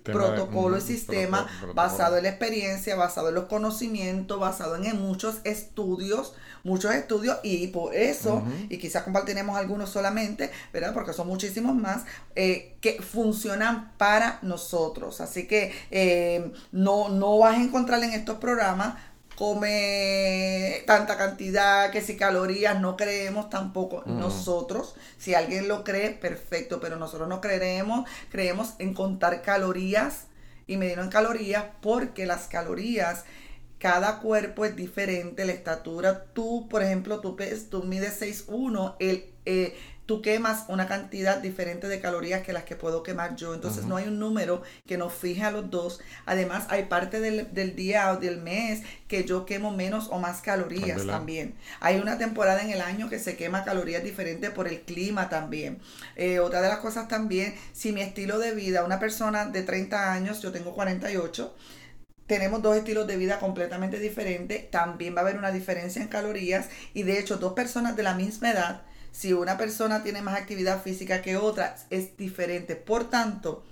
protocolo 0.04 0.80
y 0.80 0.82
sistema 0.82 1.48
basado 1.75 2.18
en 2.18 2.24
la 2.24 2.30
experiencia, 2.30 2.96
basado 2.96 3.30
en 3.30 3.36
los 3.36 3.46
conocimientos, 3.46 4.39
basado 4.39 4.75
en 4.75 5.00
muchos 5.00 5.36
estudios 5.44 6.34
muchos 6.63 6.94
estudios 6.94 7.38
y 7.44 7.68
por 7.68 7.96
eso, 7.96 8.44
y 8.70 8.78
quizás 8.78 9.04
compartiremos 9.04 9.58
algunos 9.58 9.89
solamente, 9.89 10.51
¿verdad? 10.74 10.94
Porque 10.94 11.13
son 11.13 11.28
muchísimos 11.28 11.75
más, 11.75 12.04
eh, 12.36 12.75
que 12.82 13.01
funcionan 13.01 13.92
para 13.98 14.39
nosotros. 14.42 15.22
Así 15.22 15.48
que 15.48 15.74
eh, 15.92 16.51
no, 16.72 17.10
no 17.10 17.38
vas 17.39 17.58
a 17.58 17.62
encontrar 17.62 17.99
en 18.03 18.13
estos 18.13 18.38
programas 18.38 18.96
come 19.36 20.84
tanta 20.86 21.18
cantidad, 21.18 21.91
que 21.91 22.01
si 22.01 22.18
calorías 22.18 22.82
no 22.82 22.98
creemos 22.98 23.50
tampoco 23.50 24.03
nosotros. 24.06 24.96
Si 25.18 25.34
alguien 25.34 25.70
lo 25.70 25.86
cree, 25.86 26.10
perfecto, 26.10 26.82
pero 26.82 26.98
nosotros 26.98 27.29
no 27.29 27.39
creemos, 27.39 28.08
creemos 28.29 28.74
en 28.79 28.94
contar 28.94 29.41
calorías 29.41 30.25
y 30.68 30.75
medirlo 30.75 31.03
en 31.03 31.10
calorías 31.10 31.63
porque 31.82 32.25
las 32.25 32.48
calorías 32.48 33.24
cada 33.79 34.20
cuerpo 34.20 34.65
es 34.65 34.75
diferente, 34.75 35.46
la 35.46 35.53
estatura, 35.53 36.25
tú, 36.34 36.68
por 36.70 36.84
ejemplo, 36.84 37.22
tú, 37.22 37.38
tú 37.70 37.84
mides 37.84 38.22
6'1", 38.22 38.98
el, 39.00 39.32
eh, 39.46 39.77
tú 40.10 40.24
quemas 40.24 40.66
una 40.70 40.88
cantidad 40.88 41.38
diferente 41.38 41.88
de 41.88 42.00
calorías 42.00 42.42
que 42.42 42.51
las 42.51 42.63
que 42.63 42.75
puedo 42.75 43.04
quemar 43.04 43.36
yo. 43.36 43.54
Entonces 43.54 43.86
no 43.86 43.96
hay 43.96 44.08
un 44.08 44.18
número 44.18 44.63
que 44.88 44.98
nos 44.98 45.13
fije 45.13 45.44
a 45.44 45.51
los 45.51 45.70
dos. 45.70 46.00
Además, 46.25 46.66
hay 46.70 46.86
parte 46.86 47.20
del, 47.20 47.75
día 47.75 48.12
o 48.12 48.18
del 48.18 48.42
mes 48.42 48.82
que 49.08 49.24
yo 49.24 49.46
quemo 49.46 49.70
menos 49.70 50.08
o 50.10 50.18
más 50.18 50.42
calorías 50.42 51.06
también. 51.06 51.54
Hay 51.80 52.00
una 52.00 52.18
temporada 52.18 52.63
en 52.63 52.72
el 52.72 52.82
año 52.82 53.08
que 53.08 53.20
se 53.20 53.38
quema 53.38 53.63
calorías 53.63 54.04
diferentes 54.04 54.50
por 54.50 54.68
el 54.68 54.82
clima 54.82 55.30
también. 55.30 55.78
Eh, 56.16 56.39
otra 56.39 56.63
de 56.63 56.70
las 56.70 56.80
cosas 56.80 57.08
también, 57.08 57.54
si 57.72 57.92
mi 57.92 58.01
estilo 58.01 58.39
de 58.39 58.56
vida, 58.56 58.84
una 58.84 59.00
persona 59.00 59.46
de 59.46 59.62
30 59.62 60.12
años, 60.12 60.42
yo 60.42 60.51
tengo 60.51 60.74
48, 60.74 61.56
tenemos 62.25 62.63
dos 62.63 62.75
estilos 62.75 63.06
de 63.06 63.16
vida 63.16 63.38
completamente 63.38 64.00
diferentes, 64.00 64.72
también 64.72 65.13
va 65.13 65.20
a 65.20 65.22
haber 65.22 65.38
una 65.38 65.51
diferencia 65.51 66.01
en 66.01 66.08
calorías 66.08 66.68
y 66.96 67.04
de 67.04 67.20
hecho 67.20 67.38
dos 67.38 67.54
personas 67.54 67.96
de 67.96 68.01
la 68.01 68.16
misma 68.16 68.50
edad, 68.50 68.82
si 69.12 69.34
una 69.34 69.58
persona 69.58 70.04
tiene 70.04 70.22
más 70.22 70.38
actividad 70.38 70.82
física 70.82 71.22
que 71.22 71.38
otra, 71.38 71.75
es 71.89 72.16
diferente. 72.18 72.75
Por 72.75 73.10
tanto, 73.10 73.63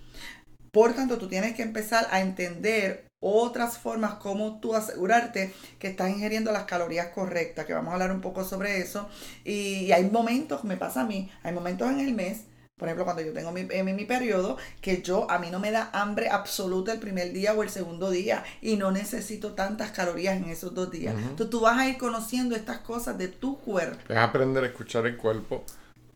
por 0.71 0.93
tanto, 0.93 1.17
tú 1.17 1.27
tienes 1.27 1.55
que 1.55 1.63
empezar 1.63 2.07
a 2.11 2.21
entender 2.21 3.07
otras 3.19 3.77
formas 3.77 4.15
como 4.15 4.59
tú 4.59 4.75
asegurarte 4.75 5.53
que 5.79 5.87
estás 5.87 6.09
ingiriendo 6.09 6.51
las 6.51 6.65
calorías 6.65 7.07
correctas, 7.07 7.65
que 7.65 7.73
vamos 7.73 7.91
a 7.91 7.93
hablar 7.93 8.11
un 8.11 8.21
poco 8.21 8.43
sobre 8.43 8.79
eso. 8.79 9.09
Y, 9.43 9.85
y 9.85 9.91
hay 9.91 10.09
momentos, 10.09 10.63
me 10.63 10.77
pasa 10.77 11.01
a 11.01 11.05
mí, 11.05 11.31
hay 11.43 11.53
momentos 11.53 11.89
en 11.89 11.99
el 11.99 12.13
mes 12.13 12.41
por 12.77 12.87
ejemplo, 12.87 13.05
cuando 13.05 13.23
yo 13.23 13.33
tengo 13.33 13.51
mi, 13.51 13.67
en 13.71 13.95
mi 13.95 14.05
periodo, 14.05 14.57
que 14.81 15.01
yo 15.01 15.29
a 15.31 15.39
mí 15.39 15.49
no 15.49 15.59
me 15.59 15.71
da 15.71 15.89
hambre 15.93 16.29
absoluta 16.29 16.93
el 16.93 16.99
primer 16.99 17.33
día 17.33 17.53
o 17.53 17.63
el 17.63 17.69
segundo 17.69 18.11
día 18.11 18.43
y 18.61 18.75
no 18.75 18.91
necesito 18.91 19.53
tantas 19.53 19.89
calorías 19.89 20.37
en 20.37 20.45
esos 20.45 20.75
dos 20.75 20.91
días. 20.91 21.15
Entonces 21.17 21.49
tú 21.49 21.61
vas 21.61 21.75
a 21.79 21.89
ir 21.89 21.97
conociendo 21.97 22.55
estas 22.55 22.77
cosas 22.79 23.17
de 23.17 23.29
tu 23.29 23.57
cuerpo. 23.57 23.97
Es 24.07 24.17
aprender 24.17 24.63
a 24.63 24.67
escuchar 24.67 25.07
el 25.07 25.17
cuerpo. 25.17 25.63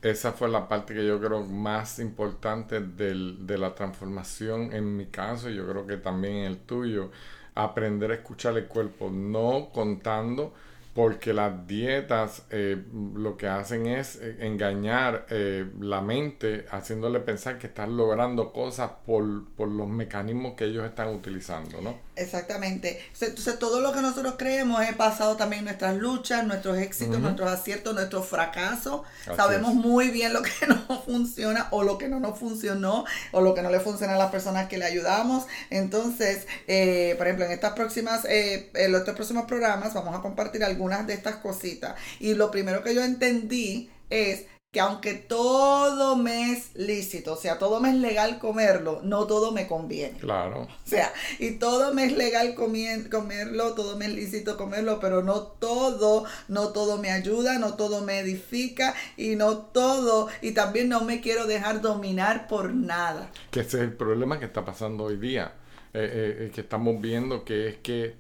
Esa 0.04 0.34
fue 0.34 0.50
la 0.50 0.68
parte 0.68 0.94
que 0.94 1.06
yo 1.06 1.20
creo 1.20 1.44
más 1.44 1.98
importante 1.98 2.80
del, 2.80 3.48
de 3.48 3.58
la 3.58 3.74
transformación 3.74 4.72
en 4.72 4.96
mi 4.96 5.08
caso 5.08 5.50
y 5.50 5.56
yo 5.56 5.68
creo 5.68 5.88
que 5.88 5.98
también 5.98 6.36
en 6.36 6.46
el 6.46 6.60
tuyo. 6.60 7.10
Aprender 7.56 8.12
a 8.12 8.16
escuchar 8.16 8.56
el 8.58 8.68
cuerpo, 8.68 9.10
no 9.10 9.70
contando 9.74 10.54
porque 10.94 11.34
las 11.34 11.68
dietas 11.68 12.46
eh, 12.50 12.84
lo 13.16 13.38
que 13.38 13.48
hacen 13.48 13.88
es 13.88 14.18
eh, 14.18 14.38
engañar 14.42 15.26
eh, 15.30 15.66
la 15.80 16.02
mente 16.02 16.66
haciéndole 16.70 17.22
pensar 17.22 17.58
que 17.58 17.68
están 17.68 17.96
logrando 17.96 18.52
cosas 18.52 18.92
por, 19.06 19.46
por, 19.56 19.70
los 19.70 19.88
mecanismos 19.88 20.54
que 20.56 20.66
ellos 20.66 20.86
están 20.86 21.16
utilizando, 21.16 21.82
¿no? 21.82 21.96
Exactamente. 22.22 23.02
Entonces 23.20 23.60
todo 23.60 23.82
lo 23.82 23.94
que 23.94 24.02
nosotros 24.02 24.36
creemos 24.38 24.82
es 24.84 24.96
pasado 24.96 25.36
también 25.36 25.66
nuestras 25.66 25.96
luchas, 25.96 26.46
nuestros 26.46 26.78
éxitos, 26.78 27.20
nuestros 27.20 27.50
aciertos, 27.50 27.94
nuestros 27.94 28.28
fracasos. 28.28 29.02
Sabemos 29.36 29.74
muy 29.74 30.10
bien 30.10 30.34
lo 30.34 30.42
que 30.42 30.52
no 30.68 31.04
funciona 31.04 31.68
o 31.72 31.84
lo 31.84 31.98
que 31.98 32.08
no 32.08 32.20
nos 32.20 32.38
funcionó 32.40 33.06
o 33.32 33.42
lo 33.42 33.54
que 33.54 33.62
no 33.62 33.70
le 33.70 33.80
funciona 33.80 34.16
a 34.16 34.18
las 34.18 34.32
personas 34.32 34.68
que 34.68 34.78
le 34.78 34.86
ayudamos. 34.86 35.46
Entonces, 35.70 36.46
por 36.66 37.28
ejemplo, 37.28 37.46
en 37.46 37.52
estas 37.52 37.74
próximas, 37.74 38.26
en 38.26 38.92
los 38.92 39.02
próximos 39.02 39.46
programas 39.46 39.94
vamos 39.94 40.18
a 40.18 40.22
compartir 40.22 40.64
algunas 40.64 41.08
de 41.08 41.14
estas 41.14 41.38
cositas. 41.38 41.96
Y 42.20 42.36
lo 42.36 42.52
primero 42.52 42.84
que 42.84 42.94
yo 42.94 43.04
entendí 43.04 43.90
es 44.10 44.46
que 44.72 44.80
aunque 44.80 45.16
todo 45.16 46.16
me 46.16 46.54
es 46.54 46.74
lícito, 46.76 47.34
o 47.34 47.36
sea, 47.36 47.60
todo 47.60 47.82
me 47.82 47.90
es 47.90 47.96
legal 47.96 48.40
comerlo, 48.40 49.02
no 49.04 49.28
todo 49.28 49.52
me 49.52 49.68
conviene. 49.68 50.18
Claro. 50.20 50.62
O 50.62 50.90
sea, 50.90 51.12
y 51.40 51.56
todo 51.56 51.94
me 51.94 52.06
es 52.06 52.14
legal 52.14 52.56
comerlo, 52.56 53.74
todo 53.74 53.98
me 53.98 54.06
es 54.06 54.14
lícito 54.14 54.56
comerlo, 54.56 55.02
pero 55.02 55.24
no 55.24 55.42
todo, 55.42 56.24
no 56.48 56.70
todo 56.70 56.98
me 57.00 57.12
ayuda, 57.12 57.60
no 57.60 57.74
todo 57.74 58.00
me 58.00 58.20
edifica 58.20 58.96
y 59.18 59.36
no 59.36 59.58
todo, 59.58 60.30
y 60.42 60.52
también 60.52 60.88
no 60.88 61.02
me 61.02 61.20
quiero 61.20 61.48
dejar 61.48 61.82
dominar 61.82 62.48
por 62.48 62.74
nada. 62.74 63.30
Que 63.52 63.60
ese 63.62 63.76
es 63.76 63.84
el 63.84 63.94
problema 63.94 64.40
que 64.40 64.46
está 64.46 64.64
pasando 64.64 65.04
hoy 65.04 65.18
día, 65.18 65.52
eh, 65.94 66.00
eh, 66.00 66.46
eh, 66.46 66.52
que 66.56 66.62
estamos 66.62 67.02
viendo 67.02 67.44
que 67.44 67.68
es 67.68 67.78
que, 67.80 68.16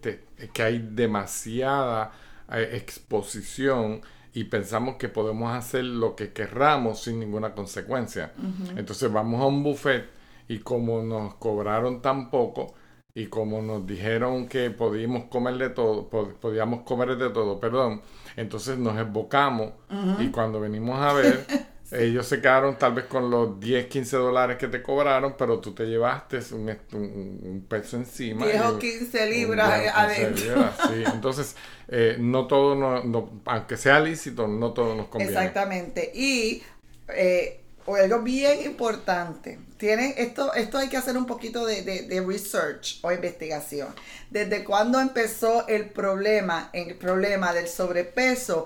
que 0.51 0.63
hay 0.63 0.79
demasiada 0.79 2.11
exposición 2.49 4.01
y 4.33 4.45
pensamos 4.45 4.95
que 4.95 5.09
podemos 5.09 5.53
hacer 5.53 5.83
lo 5.83 6.15
que 6.15 6.31
querramos 6.31 7.01
sin 7.03 7.19
ninguna 7.19 7.53
consecuencia. 7.53 8.33
Entonces 8.75 9.11
vamos 9.11 9.41
a 9.41 9.45
un 9.45 9.63
buffet 9.63 10.05
y 10.47 10.59
como 10.59 11.01
nos 11.01 11.35
cobraron 11.35 12.01
tan 12.01 12.29
poco 12.29 12.73
y 13.13 13.27
como 13.27 13.61
nos 13.61 13.85
dijeron 13.85 14.47
que 14.47 14.69
podíamos 14.71 15.25
comer 15.25 15.57
de 15.57 15.69
todo, 15.69 16.09
podíamos 16.09 16.81
comer 16.83 17.17
de 17.17 17.29
todo, 17.29 17.59
perdón, 17.59 18.01
entonces 18.37 18.77
nos 18.77 18.97
evocamos 18.97 19.73
y 20.19 20.27
cuando 20.29 20.61
venimos 20.61 20.99
a 21.01 21.13
ver 21.13 21.45
Ellos 21.91 22.25
se 22.25 22.39
quedaron 22.39 22.77
tal 22.77 22.93
vez 22.93 23.05
con 23.05 23.29
los 23.29 23.59
10, 23.59 23.87
15 23.87 24.17
dólares 24.17 24.57
que 24.57 24.67
te 24.67 24.81
cobraron, 24.81 25.35
pero 25.37 25.59
tú 25.59 25.73
te 25.73 25.85
llevaste 25.85 26.39
un, 26.53 26.77
un, 26.93 27.65
peso 27.67 27.97
encima. 27.97 28.45
10 28.45 28.61
o 28.61 28.79
15 28.79 29.29
libras 29.29 29.91
adentro. 29.93 30.69
sí. 30.87 31.03
Entonces, 31.13 31.55
eh, 31.89 32.15
no 32.19 32.47
todo, 32.47 32.75
no, 32.75 33.41
aunque 33.45 33.75
sea 33.75 33.99
lícito, 33.99 34.47
no 34.47 34.71
todo 34.71 34.95
nos 34.95 35.07
conviene. 35.07 35.33
Exactamente. 35.33 36.11
Y 36.15 36.63
eh, 37.09 37.60
algo 37.87 38.21
bien 38.21 38.63
importante. 38.65 39.59
Tienen, 39.77 40.13
esto, 40.17 40.53
esto 40.53 40.77
hay 40.77 40.89
que 40.89 40.97
hacer 40.97 41.17
un 41.17 41.25
poquito 41.25 41.65
de, 41.65 42.23
research 42.25 42.99
o 43.01 43.11
investigación. 43.11 43.87
Desde 44.29 44.63
cuándo 44.63 44.99
empezó 44.99 45.67
el 45.67 45.89
problema, 45.89 46.69
el 46.73 46.95
problema 46.95 47.53
del 47.53 47.67
sobrepeso 47.67 48.65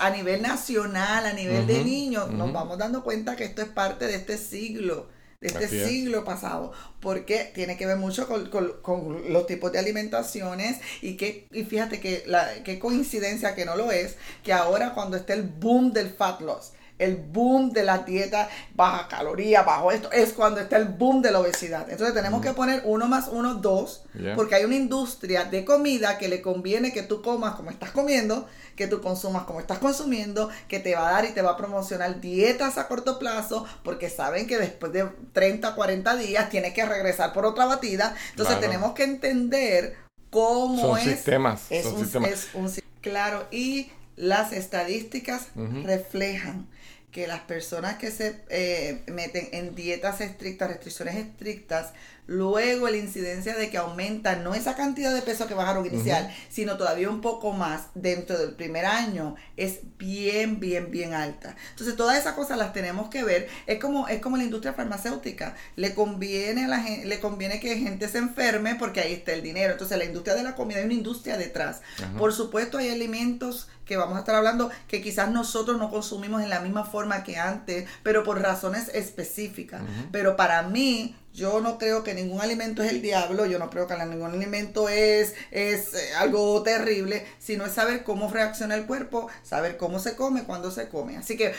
a 0.00 0.10
nivel 0.10 0.42
nacional, 0.42 1.26
a 1.26 1.32
nivel 1.32 1.66
de 1.66 1.84
niños, 1.84 2.30
nos 2.30 2.52
vamos 2.52 2.78
dando 2.78 3.04
cuenta 3.04 3.36
que 3.36 3.44
esto 3.44 3.62
es 3.62 3.68
parte 3.68 4.06
de 4.06 4.14
este 4.14 4.38
siglo 4.38 5.12
de 5.44 5.48
este 5.48 5.86
siglo 5.86 6.24
pasado, 6.24 6.72
porque 7.00 7.50
tiene 7.54 7.76
que 7.76 7.84
ver 7.84 7.98
mucho 7.98 8.26
con, 8.26 9.32
los 9.32 9.46
tipos 9.46 9.72
de 9.72 9.78
alimentaciones 9.78 10.78
y 11.02 11.16
que, 11.18 11.48
y 11.52 11.64
fíjate 11.64 12.00
que 12.00 12.24
la 12.26 12.62
qué 12.64 12.78
coincidencia 12.78 13.54
que 13.54 13.66
no 13.66 13.76
lo 13.76 13.92
es, 13.92 14.16
que 14.42 14.54
ahora 14.54 14.94
cuando 14.94 15.18
está 15.18 15.34
el 15.34 15.42
boom 15.42 15.92
del 15.92 16.08
fat 16.08 16.40
loss, 16.40 16.72
el 16.98 17.16
boom 17.16 17.72
de 17.72 17.82
la 17.82 17.98
dieta 17.98 18.48
baja 18.74 19.08
caloría, 19.08 19.62
bajo 19.62 19.90
esto, 19.90 20.12
es 20.12 20.32
cuando 20.32 20.60
está 20.60 20.76
el 20.76 20.86
boom 20.86 21.22
de 21.22 21.32
la 21.32 21.40
obesidad. 21.40 21.90
Entonces 21.90 22.14
tenemos 22.14 22.40
que 22.40 22.52
poner 22.52 22.82
uno 22.84 23.08
más 23.08 23.28
uno, 23.28 23.54
dos, 23.54 24.04
porque 24.36 24.54
hay 24.54 24.64
una 24.64 24.76
industria 24.76 25.44
de 25.44 25.64
comida 25.64 26.18
que 26.18 26.28
le 26.28 26.40
conviene 26.40 26.92
que 26.92 27.02
tú 27.02 27.20
comas 27.20 27.56
como 27.56 27.70
estás 27.70 27.90
comiendo, 27.90 28.46
que 28.76 28.86
tú 28.86 29.00
consumas 29.00 29.44
como 29.44 29.60
estás 29.60 29.78
consumiendo, 29.78 30.50
que 30.68 30.78
te 30.78 30.94
va 30.94 31.08
a 31.08 31.12
dar 31.12 31.24
y 31.24 31.32
te 31.32 31.42
va 31.42 31.52
a 31.52 31.56
promocionar 31.56 32.20
dietas 32.20 32.78
a 32.78 32.86
corto 32.86 33.18
plazo, 33.18 33.66
porque 33.82 34.08
saben 34.08 34.46
que 34.46 34.58
después 34.58 34.92
de 34.92 35.08
30, 35.32 35.74
40 35.74 36.16
días 36.16 36.48
tienes 36.48 36.74
que 36.74 36.84
regresar 36.84 37.32
por 37.32 37.44
otra 37.44 37.66
batida. 37.66 38.14
Entonces 38.30 38.60
tenemos 38.60 38.92
que 38.94 39.04
entender 39.04 39.96
cómo 40.30 40.96
es. 40.96 41.04
Sistemas, 41.04 41.66
es, 41.70 41.86
un, 41.86 42.00
sistemas. 42.00 42.30
es 42.30 42.48
un 42.54 42.70
Claro, 43.00 43.46
y 43.50 43.90
las 44.16 44.52
estadísticas 44.52 45.48
reflejan 45.82 46.66
que 47.14 47.28
las 47.28 47.42
personas 47.42 47.94
que 47.96 48.10
se 48.10 48.40
eh, 48.48 49.04
meten 49.06 49.48
en 49.52 49.76
dietas 49.76 50.20
estrictas, 50.20 50.68
restricciones 50.68 51.14
estrictas, 51.14 51.92
luego 52.26 52.88
la 52.88 52.96
incidencia 52.96 53.54
de 53.54 53.70
que 53.70 53.78
aumenta 53.78 54.36
no 54.36 54.54
esa 54.54 54.74
cantidad 54.76 55.12
de 55.14 55.22
peso 55.22 55.46
que 55.46 55.54
bajaron 55.54 55.86
inicial, 55.86 56.32
sino 56.48 56.76
todavía 56.76 57.10
un 57.10 57.20
poco 57.20 57.52
más 57.52 57.88
dentro 57.94 58.38
del 58.38 58.52
primer 58.52 58.86
año, 58.86 59.36
es 59.56 59.80
bien, 59.98 60.60
bien, 60.60 60.90
bien 60.90 61.14
alta. 61.14 61.56
Entonces 61.70 61.96
todas 61.96 62.18
esas 62.18 62.34
cosas 62.34 62.56
las 62.56 62.72
tenemos 62.72 63.08
que 63.08 63.24
ver. 63.24 63.48
Es 63.66 63.78
como, 63.78 64.08
es 64.08 64.20
como 64.20 64.36
la 64.36 64.44
industria 64.44 64.72
farmacéutica. 64.72 65.54
Le 65.76 65.94
conviene 65.94 66.64
a 66.64 66.68
la 66.68 66.80
gente, 66.80 67.06
le 67.06 67.20
conviene 67.20 67.60
que 67.60 67.76
gente 67.76 68.08
se 68.08 68.18
enferme 68.18 68.74
porque 68.76 69.00
ahí 69.00 69.12
está 69.12 69.32
el 69.32 69.42
dinero. 69.42 69.72
Entonces 69.72 69.98
la 69.98 70.04
industria 70.04 70.34
de 70.34 70.42
la 70.42 70.54
comida 70.54 70.78
hay 70.78 70.84
una 70.84 70.94
industria 70.94 71.36
detrás. 71.36 71.82
Por 72.16 72.32
supuesto 72.32 72.78
hay 72.78 72.90
alimentos 72.90 73.68
que 73.84 73.96
vamos 73.96 74.16
a 74.16 74.20
estar 74.20 74.34
hablando 74.34 74.70
que 74.88 75.02
quizás 75.02 75.30
nosotros 75.30 75.78
no 75.78 75.90
consumimos 75.90 76.42
en 76.42 76.48
la 76.48 76.60
misma 76.60 76.84
forma 76.84 77.22
que 77.22 77.36
antes, 77.36 77.86
pero 78.02 78.24
por 78.24 78.40
razones 78.40 78.90
específicas. 78.94 79.82
Pero 80.10 80.36
para 80.36 80.62
mí, 80.62 81.14
yo 81.34 81.60
no 81.60 81.78
creo 81.78 82.04
que 82.04 82.14
ningún 82.14 82.40
alimento 82.40 82.82
es 82.82 82.92
el 82.92 83.02
diablo, 83.02 83.44
yo 83.44 83.58
no 83.58 83.68
creo 83.68 83.88
que 83.88 83.96
ningún 84.06 84.30
alimento 84.30 84.88
es, 84.88 85.34
es 85.50 85.92
eh, 85.94 86.14
algo 86.16 86.62
terrible, 86.62 87.26
sino 87.38 87.66
es 87.66 87.72
saber 87.72 88.04
cómo 88.04 88.30
reacciona 88.30 88.76
el 88.76 88.86
cuerpo, 88.86 89.28
saber 89.42 89.76
cómo 89.76 89.98
se 89.98 90.14
come, 90.14 90.44
cuándo 90.44 90.70
se 90.70 90.88
come. 90.88 91.16
Así 91.16 91.36
que 91.36 91.52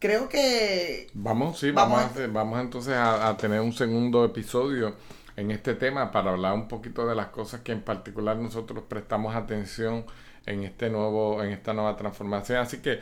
creo 0.00 0.28
que... 0.28 1.08
Vamos, 1.14 1.60
sí, 1.60 1.70
vamos, 1.70 2.02
a, 2.02 2.26
vamos 2.26 2.60
entonces 2.60 2.94
a, 2.94 3.28
a 3.28 3.36
tener 3.36 3.60
un 3.60 3.72
segundo 3.72 4.24
episodio 4.24 4.96
en 5.36 5.52
este 5.52 5.74
tema 5.74 6.10
para 6.10 6.32
hablar 6.32 6.54
un 6.54 6.66
poquito 6.66 7.06
de 7.06 7.14
las 7.14 7.28
cosas 7.28 7.60
que 7.60 7.70
en 7.70 7.82
particular 7.82 8.36
nosotros 8.36 8.82
prestamos 8.88 9.36
atención 9.36 10.06
en 10.48 10.64
este 10.64 10.90
nuevo, 10.90 11.42
en 11.42 11.50
esta 11.50 11.72
nueva 11.72 11.96
transformación. 11.96 12.58
Así 12.58 12.78
que 12.78 13.00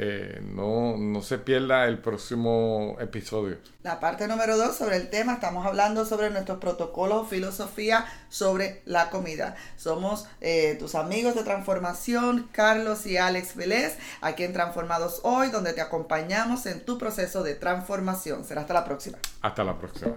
eh, 0.00 0.40
no, 0.54 0.96
no 0.96 1.22
se 1.22 1.38
pierda 1.38 1.86
el 1.86 1.98
próximo 1.98 2.96
episodio. 3.00 3.58
La 3.82 3.98
parte 3.98 4.28
número 4.28 4.56
dos 4.56 4.76
sobre 4.76 4.96
el 4.96 5.10
tema, 5.10 5.34
estamos 5.34 5.66
hablando 5.66 6.04
sobre 6.04 6.30
nuestros 6.30 6.58
protocolos, 6.58 7.28
filosofía 7.28 8.06
sobre 8.28 8.82
la 8.84 9.10
comida. 9.10 9.56
Somos 9.76 10.28
eh, 10.40 10.76
tus 10.78 10.94
amigos 10.94 11.34
de 11.34 11.42
transformación, 11.42 12.48
Carlos 12.52 13.06
y 13.06 13.16
Alex 13.16 13.56
Vélez, 13.56 13.98
aquí 14.20 14.44
en 14.44 14.52
Transformados 14.52 15.20
Hoy, 15.24 15.50
donde 15.50 15.72
te 15.72 15.80
acompañamos 15.80 16.66
en 16.66 16.84
tu 16.84 16.96
proceso 16.96 17.42
de 17.42 17.54
transformación. 17.54 18.44
Será 18.44 18.60
hasta 18.60 18.74
la 18.74 18.84
próxima. 18.84 19.18
Hasta 19.42 19.64
la 19.64 19.78
próxima. 19.78 20.14